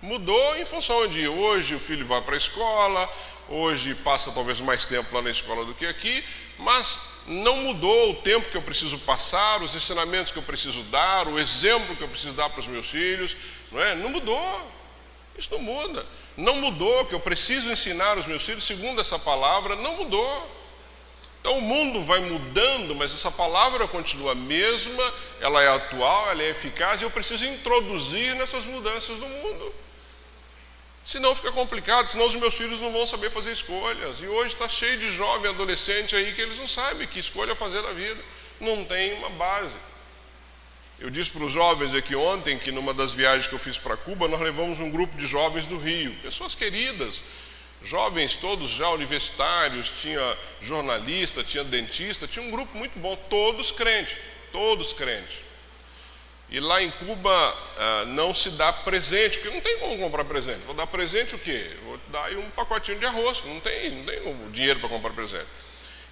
[0.00, 3.08] mudou em função de hoje o filho vai para a escola,
[3.48, 6.24] hoje passa talvez mais tempo lá na escola do que aqui,
[6.58, 11.28] mas não mudou o tempo que eu preciso passar, os ensinamentos que eu preciso dar,
[11.28, 13.36] o exemplo que eu preciso dar para os meus filhos,
[13.70, 13.94] não é?
[13.94, 14.72] Não mudou.
[15.36, 16.06] Isso não muda.
[16.36, 20.50] Não mudou que eu preciso ensinar os meus filhos segundo essa palavra, não mudou.
[21.40, 26.42] Então o mundo vai mudando, mas essa palavra continua a mesma, ela é atual, ela
[26.42, 29.74] é eficaz e eu preciso introduzir nessas mudanças do mundo.
[31.04, 34.20] Senão fica complicado, senão os meus filhos não vão saber fazer escolhas.
[34.20, 37.82] E hoje está cheio de jovem adolescente aí que eles não sabem que escolha fazer
[37.82, 38.22] da vida.
[38.60, 39.76] Não tem uma base.
[41.02, 43.96] Eu disse para os jovens aqui ontem que numa das viagens que eu fiz para
[43.96, 47.24] Cuba, nós levamos um grupo de jovens do Rio, pessoas queridas,
[47.82, 54.16] jovens todos já universitários, tinha jornalista, tinha dentista, tinha um grupo muito bom, todos crentes,
[54.52, 55.40] todos crentes.
[56.48, 60.60] E lá em Cuba ah, não se dá presente, porque não tem como comprar presente.
[60.66, 61.68] Vou dar presente o quê?
[61.84, 65.48] Vou dar aí um pacotinho de arroz, não tem, não tem dinheiro para comprar presente.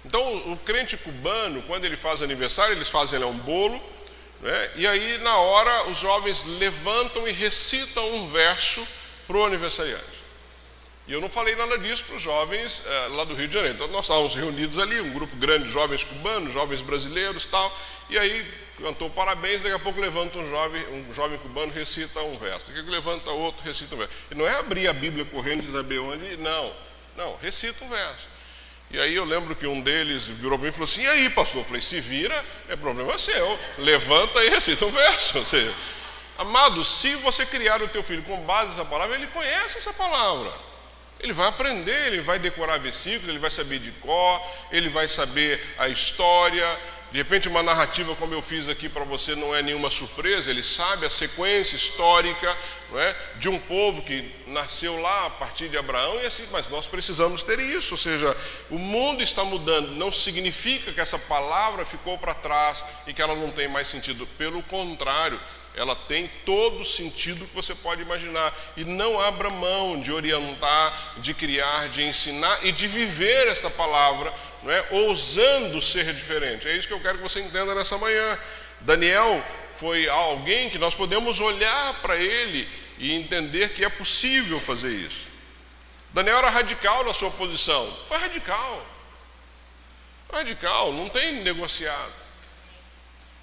[0.03, 3.81] Então, o crente cubano, quando ele faz aniversário, eles fazem lá um bolo,
[4.41, 4.71] né?
[4.75, 8.85] e aí na hora os jovens levantam e recitam um verso
[9.27, 10.21] para o aniversariante.
[11.07, 13.75] E eu não falei nada disso para os jovens eh, lá do Rio de Janeiro.
[13.75, 17.75] Então nós estávamos reunidos ali, um grupo grande de jovens cubanos, jovens brasileiros tal.
[18.09, 18.45] E aí
[18.81, 22.67] cantou parabéns, daqui a pouco levanta um jovem, um jovem cubano recita um verso.
[22.67, 24.13] Daqui a pouco levanta outro, recita um verso.
[24.29, 26.73] E não é abrir a Bíblia correndo e saber onde, não.
[27.17, 28.29] Não, recita um verso.
[28.93, 31.29] E aí eu lembro que um deles virou para mim e falou assim, e aí
[31.29, 31.61] pastor?
[31.61, 32.35] Eu falei, se vira,
[32.69, 33.59] é problema seu.
[33.77, 35.39] Levanta e recita um verso.
[35.39, 35.73] Ou seja,
[36.41, 40.51] Amado, se você criar o teu filho com base nessa palavra, ele conhece essa palavra.
[41.19, 45.63] Ele vai aprender, ele vai decorar versículos, ele vai saber de cor, ele vai saber
[45.77, 46.65] a história,
[47.11, 50.63] de repente, uma narrativa como eu fiz aqui para você não é nenhuma surpresa, ele
[50.63, 52.57] sabe a sequência histórica
[52.95, 56.87] é, de um povo que nasceu lá a partir de Abraão, e assim, mas nós
[56.87, 58.35] precisamos ter isso, ou seja,
[58.69, 63.35] o mundo está mudando, não significa que essa palavra ficou para trás e que ela
[63.35, 65.39] não tem mais sentido, pelo contrário,
[65.75, 71.15] ela tem todo o sentido que você pode imaginar, e não abra mão de orientar,
[71.17, 74.33] de criar, de ensinar e de viver esta palavra
[74.63, 74.87] não é?
[74.91, 76.67] ousando ser diferente.
[76.67, 78.37] É isso que eu quero que você entenda nessa manhã.
[78.81, 79.43] Daniel
[79.79, 85.25] foi alguém que nós podemos olhar para ele e entender que é possível fazer isso.
[86.13, 88.85] Daniel era radical na sua posição, foi radical.
[90.31, 92.21] Radical, não tem negociado.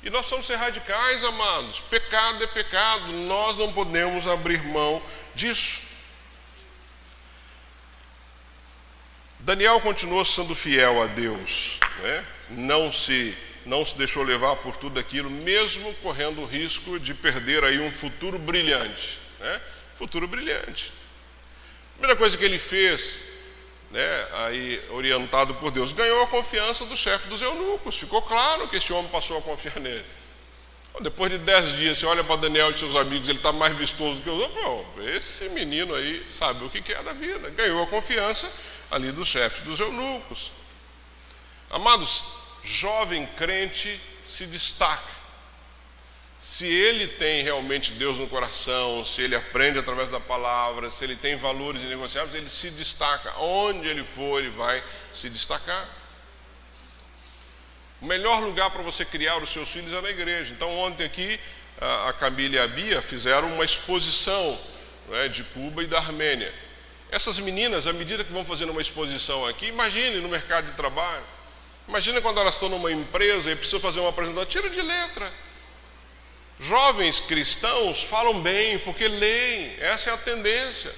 [0.02, 1.80] E nós somos ser radicais, amados.
[1.80, 5.02] Pecado é pecado, nós não podemos abrir mão
[5.34, 5.88] disso.
[9.49, 12.24] Daniel continuou sendo fiel a Deus, né?
[12.51, 13.34] não, se,
[13.64, 17.90] não se deixou levar por tudo aquilo, mesmo correndo o risco de perder aí um
[17.90, 19.18] futuro brilhante.
[19.40, 19.61] Né?
[19.96, 20.92] Futuro brilhante.
[20.92, 23.24] A primeira coisa que ele fez,
[23.90, 27.99] né, aí, orientado por Deus, ganhou a confiança do chefe dos eunucos.
[27.99, 30.05] Ficou claro que esse homem passou a confiar nele.
[31.01, 34.20] Depois de dez dias, você olha para Daniel e seus amigos, ele está mais vistoso
[34.20, 35.07] que os outros.
[35.07, 37.49] Esse menino aí sabe o que é da vida.
[37.49, 38.46] Ganhou a confiança
[38.91, 40.53] ali do chefe dos eunucos.
[41.70, 42.24] Amados,
[42.62, 45.18] jovem crente se destaca.
[46.39, 51.16] Se ele tem realmente Deus no coração, se ele aprende através da palavra, se ele
[51.16, 53.34] tem valores inegociáveis, ele se destaca.
[53.39, 54.82] Onde ele for, ele vai
[55.12, 55.89] se destacar.
[58.01, 60.53] O melhor lugar para você criar os seus filhos é na igreja.
[60.53, 61.41] Então, ontem aqui,
[62.07, 64.57] a Camila e a Bia fizeram uma exposição
[65.09, 66.55] né, de Cuba e da Armênia.
[67.11, 71.24] Essas meninas, à medida que vão fazendo uma exposição aqui, imagine no mercado de trabalho.
[71.88, 75.32] Imagina quando elas estão numa empresa e precisam fazer uma apresentação, tira de letra.
[76.61, 80.92] Jovens cristãos falam bem porque leem, essa é a tendência.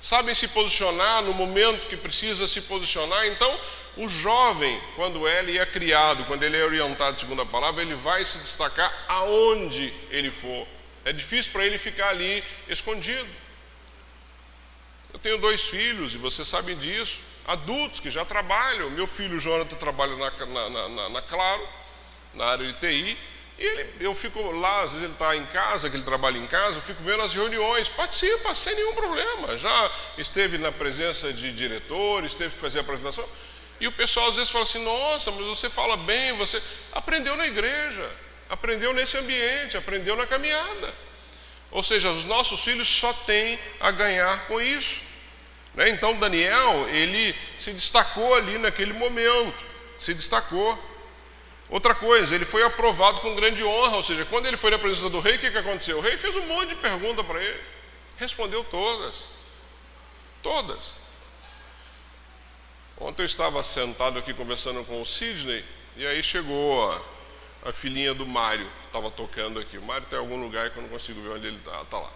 [0.00, 3.26] Sabem se posicionar no momento que precisa se posicionar.
[3.26, 3.60] Então,
[3.98, 8.24] o jovem, quando ele é criado, quando ele é orientado segundo a palavra, ele vai
[8.24, 10.66] se destacar aonde ele for.
[11.04, 13.28] É difícil para ele ficar ali escondido.
[15.12, 18.90] Eu tenho dois filhos, e vocês sabem disso, adultos que já trabalham.
[18.90, 21.66] Meu filho Jonathan trabalha na, na, na, na Claro,
[22.34, 23.18] na área de TI,
[23.60, 26.46] e ele, eu fico lá, às vezes ele está em casa, que ele trabalha em
[26.46, 29.58] casa, eu fico vendo as reuniões, participa sem nenhum problema.
[29.58, 33.28] Já esteve na presença de diretores, esteve fazer a apresentação.
[33.78, 37.46] E o pessoal às vezes fala assim: nossa, mas você fala bem, você aprendeu na
[37.46, 38.10] igreja,
[38.48, 40.94] aprendeu nesse ambiente, aprendeu na caminhada.
[41.70, 45.00] Ou seja, os nossos filhos só têm a ganhar com isso.
[45.74, 45.90] Né?
[45.90, 49.64] Então Daniel, ele se destacou ali naquele momento,
[49.98, 50.78] se destacou.
[51.68, 55.08] Outra coisa, ele foi aprovado com grande honra, ou seja, quando ele foi na presença
[55.08, 55.98] do rei, o que, que aconteceu?
[55.98, 57.60] O rei fez um monte de perguntas para ele,
[58.18, 59.28] respondeu todas.
[60.42, 60.96] Todas.
[62.98, 65.64] Ontem eu estava sentado aqui conversando com o Sidney,
[65.96, 67.00] e aí chegou a,
[67.70, 69.78] a filhinha do Mário, estava tocando aqui.
[69.78, 71.82] O Mário está em algum lugar que eu não consigo ver onde ele está.
[71.82, 72.12] Está lá.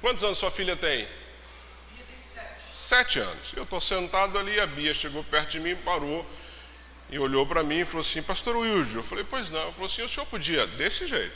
[0.00, 1.06] Quantos anos sua filha tem?
[2.70, 3.52] Sete anos.
[3.54, 6.24] Eu estou sentado ali, a Bia chegou perto de mim, parou
[7.10, 8.96] e olhou para mim e falou assim: Pastor Wilde.
[8.96, 9.62] Eu falei: Pois não.
[9.62, 11.34] Ele falou assim: O senhor podia, desse jeito,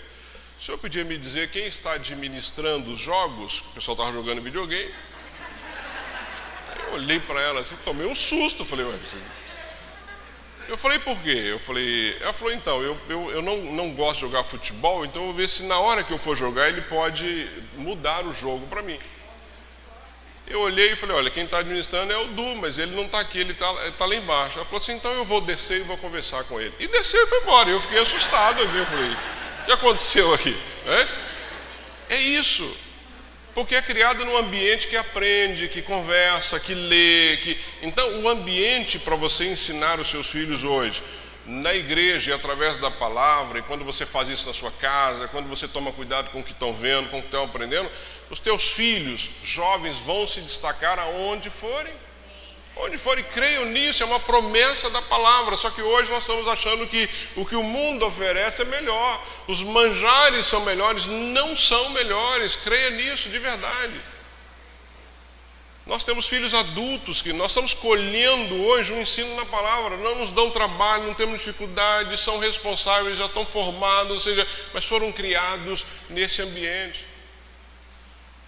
[0.58, 3.60] o senhor podia me dizer quem está administrando os jogos?
[3.60, 4.94] O pessoal estava jogando videogame.
[6.86, 8.64] Eu olhei para ela assim, tomei um susto.
[8.64, 9.00] Falei: Mas
[10.72, 11.48] eu falei, por quê?
[11.50, 15.20] Eu falei, ela falou, então, eu, eu, eu não, não gosto de jogar futebol, então
[15.20, 18.66] eu vou ver se na hora que eu for jogar ele pode mudar o jogo
[18.68, 18.98] para mim.
[20.46, 23.20] Eu olhei e falei, olha, quem está administrando é o Du, mas ele não está
[23.20, 24.56] aqui, ele está tá lá embaixo.
[24.58, 26.72] Ela falou assim, então eu vou descer e vou conversar com ele.
[26.80, 27.68] E desceu e foi embora.
[27.68, 30.56] Eu fiquei assustado aqui, eu falei, o que aconteceu aqui?
[32.08, 32.91] É, é isso
[33.54, 38.98] porque é criado num ambiente que aprende, que conversa, que lê, que então o ambiente
[38.98, 41.02] para você ensinar os seus filhos hoje
[41.44, 45.48] na igreja e através da palavra, e quando você faz isso na sua casa, quando
[45.48, 47.90] você toma cuidado com o que estão vendo, com o que estão aprendendo,
[48.30, 51.92] os teus filhos jovens vão se destacar aonde forem.
[52.74, 55.56] Onde forem, creiam nisso, é uma promessa da palavra.
[55.56, 59.62] Só que hoje nós estamos achando que o que o mundo oferece é melhor, os
[59.62, 64.00] manjares são melhores, não são melhores, creia nisso de verdade.
[65.84, 70.30] Nós temos filhos adultos que nós estamos colhendo hoje um ensino na palavra, não nos
[70.30, 75.84] dão trabalho, não temos dificuldade, são responsáveis, já estão formados, ou seja, mas foram criados
[76.08, 77.04] nesse ambiente.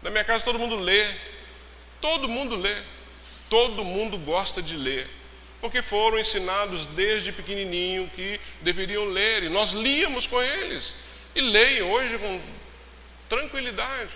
[0.01, 1.13] Na minha casa todo mundo lê,
[2.01, 2.77] todo mundo lê,
[3.55, 5.09] todo mundo gosta de ler,
[5.61, 10.97] porque foram ensinados desde pequenininho que deveriam ler, e nós líamos com eles,
[11.37, 12.41] e leem hoje com
[13.29, 14.11] tranquilidade.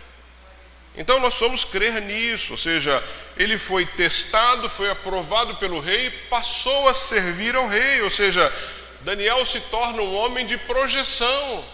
[0.97, 3.01] Então nós vamos crer nisso, ou seja,
[3.36, 8.52] ele foi testado, foi aprovado pelo rei passou a servir ao rei, ou seja,
[9.02, 11.65] Daniel se torna um homem de projeção.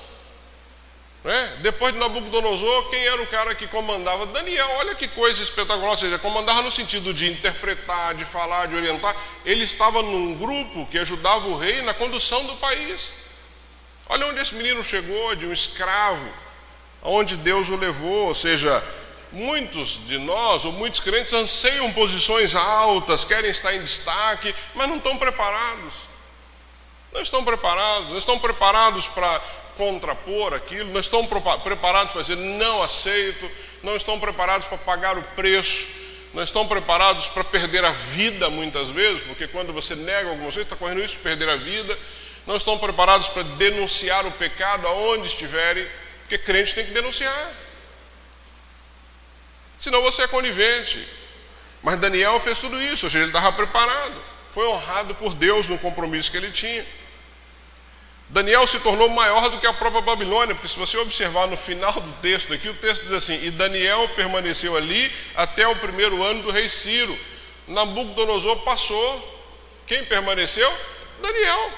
[1.24, 1.56] Né?
[1.62, 4.26] Depois de Nabucodonosor, quem era o cara que comandava?
[4.26, 8.76] Daniel, olha que coisa espetacular, ou seja, comandava no sentido de interpretar, de falar, de
[8.76, 9.16] orientar.
[9.42, 13.14] Ele estava num grupo que ajudava o rei na condução do país.
[14.06, 16.28] Olha onde esse menino chegou, de um escravo,
[17.02, 18.82] aonde Deus o levou, ou seja,
[19.34, 24.98] Muitos de nós, ou muitos crentes, anseiam posições altas, querem estar em destaque, mas não
[24.98, 26.02] estão preparados.
[27.12, 29.42] Não estão preparados, não estão preparados para
[29.76, 33.50] contrapor aquilo, não estão preparados para dizer não aceito,
[33.82, 35.86] não estão preparados para pagar o preço,
[36.32, 40.62] não estão preparados para perder a vida muitas vezes, porque quando você nega alguma coisa,
[40.62, 41.98] está correndo risco de perder a vida,
[42.46, 45.86] não estão preparados para denunciar o pecado aonde estiverem,
[46.20, 47.64] porque crente tem que denunciar
[49.84, 51.06] senão você é conivente.
[51.82, 54.20] Mas Daniel fez tudo isso, ou seja, ele estava preparado,
[54.50, 56.84] foi honrado por Deus no compromisso que ele tinha.
[58.34, 61.92] Daniel se tornou maior do que a própria Babilônia, porque se você observar no final
[61.92, 66.42] do texto aqui, o texto diz assim: E Daniel permaneceu ali até o primeiro ano
[66.42, 67.16] do rei Ciro.
[67.68, 69.32] Nabucodonosor passou.
[69.86, 70.68] Quem permaneceu?
[71.22, 71.70] Daniel.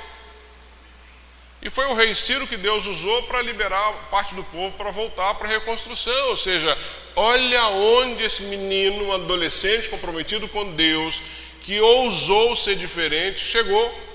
[1.61, 5.35] E foi o rei Ciro que Deus usou para liberar parte do povo para voltar
[5.35, 6.31] para a reconstrução.
[6.31, 6.75] Ou seja,
[7.15, 11.23] olha onde esse menino, um adolescente comprometido com Deus,
[11.61, 14.06] que ousou ser diferente, chegou.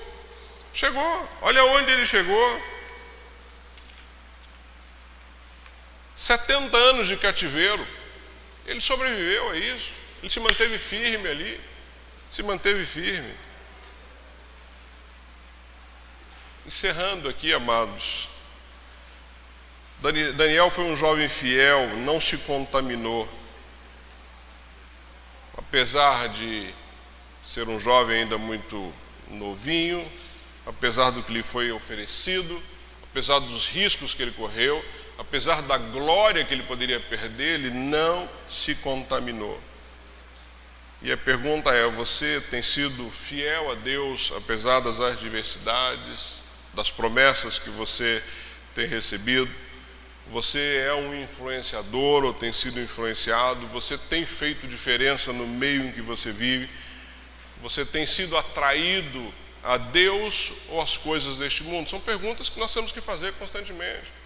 [0.72, 1.28] Chegou.
[1.40, 2.62] Olha onde ele chegou.
[6.16, 7.86] 70 anos de cativeiro.
[8.66, 9.92] Ele sobreviveu a isso.
[10.22, 11.60] Ele se manteve firme ali.
[12.24, 13.34] Se manteve firme.
[16.64, 18.28] Encerrando aqui, amados,
[20.36, 23.28] Daniel foi um jovem fiel, não se contaminou.
[25.58, 26.72] Apesar de
[27.42, 28.92] ser um jovem ainda muito
[29.28, 30.08] novinho,
[30.66, 32.62] apesar do que lhe foi oferecido,
[33.02, 34.84] apesar dos riscos que ele correu,
[35.18, 39.60] apesar da glória que ele poderia perder, ele não se contaminou.
[41.02, 47.58] E a pergunta é: você tem sido fiel a Deus apesar das adversidades, das promessas
[47.58, 48.22] que você
[48.74, 49.50] tem recebido.
[50.30, 55.92] Você é um influenciador ou tem sido influenciado, você tem feito diferença no meio em
[55.92, 56.70] que você vive,
[57.60, 61.88] você tem sido atraído a Deus ou às coisas deste mundo?
[61.88, 64.22] São perguntas que nós temos que fazer constantemente.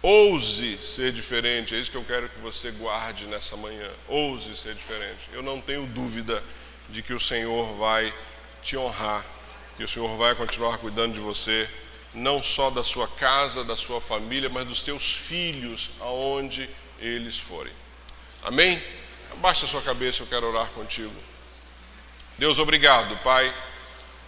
[0.00, 3.90] Ouse ser diferente, é isso que eu quero que você guarde nessa manhã.
[4.06, 5.28] Ouse ser diferente.
[5.32, 6.42] Eu não tenho dúvida
[6.88, 8.14] de que o Senhor vai
[8.62, 9.24] te honrar,
[9.76, 11.68] que o Senhor vai continuar cuidando de você,
[12.14, 16.68] não só da sua casa, da sua família, mas dos teus filhos, aonde
[17.00, 17.72] eles forem.
[18.42, 18.82] Amém?
[19.32, 21.14] Abaixa a sua cabeça, eu quero orar contigo.
[22.38, 23.52] Deus, obrigado, Pai.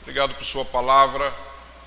[0.03, 1.33] Obrigado por Sua palavra.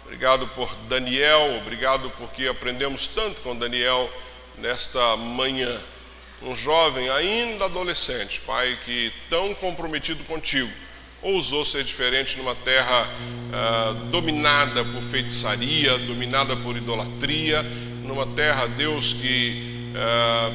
[0.06, 1.58] Obrigado por Daniel.
[1.58, 4.10] Obrigado porque aprendemos tanto com Daniel
[4.58, 5.82] nesta manhã.
[6.42, 10.72] Um jovem ainda adolescente, Pai, que tão comprometido contigo
[11.22, 13.06] ousou ser diferente numa terra
[13.54, 17.64] ah, dominada por feitiçaria, dominada por idolatria,
[18.04, 20.52] numa terra, Deus, que ah,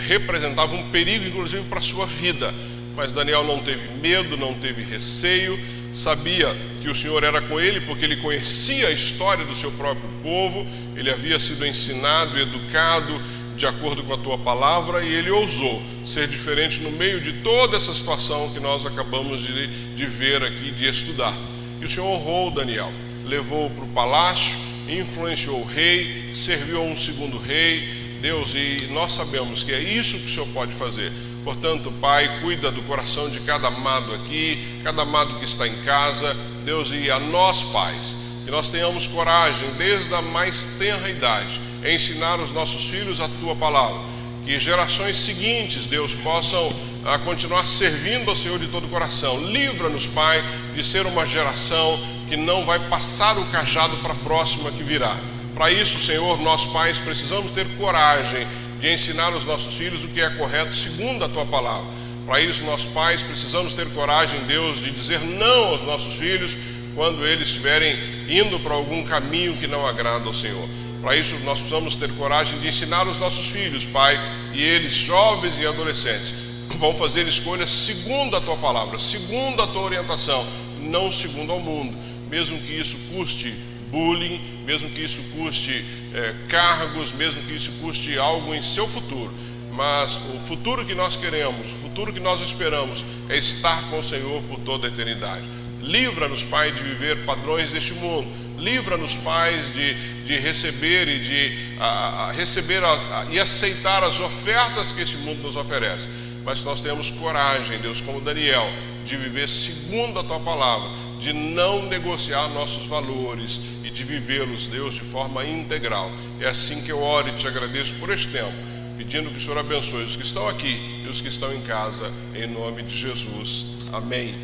[0.00, 2.54] representava um perigo, inclusive, para a sua vida.
[2.98, 5.56] Mas Daniel não teve medo, não teve receio,
[5.94, 6.52] sabia
[6.82, 10.66] que o Senhor era com ele, porque ele conhecia a história do seu próprio povo,
[10.96, 13.22] ele havia sido ensinado educado
[13.56, 17.76] de acordo com a tua palavra e ele ousou ser diferente no meio de toda
[17.76, 21.34] essa situação que nós acabamos de, de ver aqui, de estudar.
[21.80, 22.92] E o Senhor honrou Daniel,
[23.26, 24.58] levou-o para o palácio,
[24.88, 30.18] influenciou o rei, serviu a um segundo rei, Deus, e nós sabemos que é isso
[30.18, 31.12] que o Senhor pode fazer.
[31.44, 36.36] Portanto, Pai, cuida do coração de cada amado aqui, cada amado que está em casa,
[36.64, 42.38] Deus, e a nós, pais, que nós tenhamos coragem, desde a mais tenra idade, ensinar
[42.40, 44.00] os nossos filhos a tua palavra.
[44.44, 46.72] Que gerações seguintes, Deus, possam
[47.04, 49.38] a ah, continuar servindo ao Senhor de todo o coração.
[49.38, 50.42] Livra-nos, Pai,
[50.74, 51.98] de ser uma geração
[52.28, 55.16] que não vai passar o cajado para a próxima que virá.
[55.54, 58.46] Para isso, Senhor, nós pais precisamos ter coragem
[58.80, 61.86] de ensinar aos nossos filhos o que é correto segundo a tua palavra.
[62.26, 66.56] Para isso, nós pais precisamos ter coragem, Deus, de dizer não aos nossos filhos
[66.94, 67.96] quando eles estiverem
[68.28, 70.68] indo para algum caminho que não agrada ao Senhor.
[71.00, 74.18] Para isso, nós precisamos ter coragem de ensinar os nossos filhos, Pai,
[74.52, 76.34] e eles, jovens e adolescentes,
[76.76, 80.46] vão fazer escolhas segundo a tua palavra, segundo a tua orientação,
[80.82, 81.96] não segundo ao mundo,
[82.28, 83.54] mesmo que isso custe
[83.90, 85.84] bullying, mesmo que isso custe
[86.14, 89.32] é, cargos, mesmo que isso custe algo em seu futuro.
[89.72, 94.02] Mas o futuro que nós queremos, o futuro que nós esperamos é estar com o
[94.02, 95.44] Senhor por toda a eternidade.
[95.80, 98.28] Livra-nos, Pai, de viver padrões deste mundo.
[98.58, 104.18] Livra-nos, Pai, de, de receber e de a, a receber as, a, e aceitar as
[104.18, 106.08] ofertas que esse mundo nos oferece.
[106.44, 108.68] Mas nós temos coragem, Deus, como Daniel,
[109.04, 110.90] de viver segundo a tua palavra,
[111.20, 116.10] de não negociar nossos valores e de vivê-los, Deus, de forma integral.
[116.38, 118.52] É assim que eu oro e te agradeço por este tempo,
[118.98, 122.12] pedindo que o Senhor abençoe os que estão aqui e os que estão em casa,
[122.34, 123.64] em nome de Jesus.
[123.90, 124.34] Amém.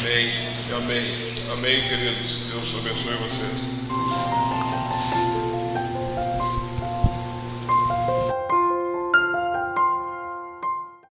[0.00, 0.30] Amém.
[0.76, 1.14] Amém.
[1.52, 2.50] Amém, queridos.
[2.50, 4.71] Deus abençoe vocês.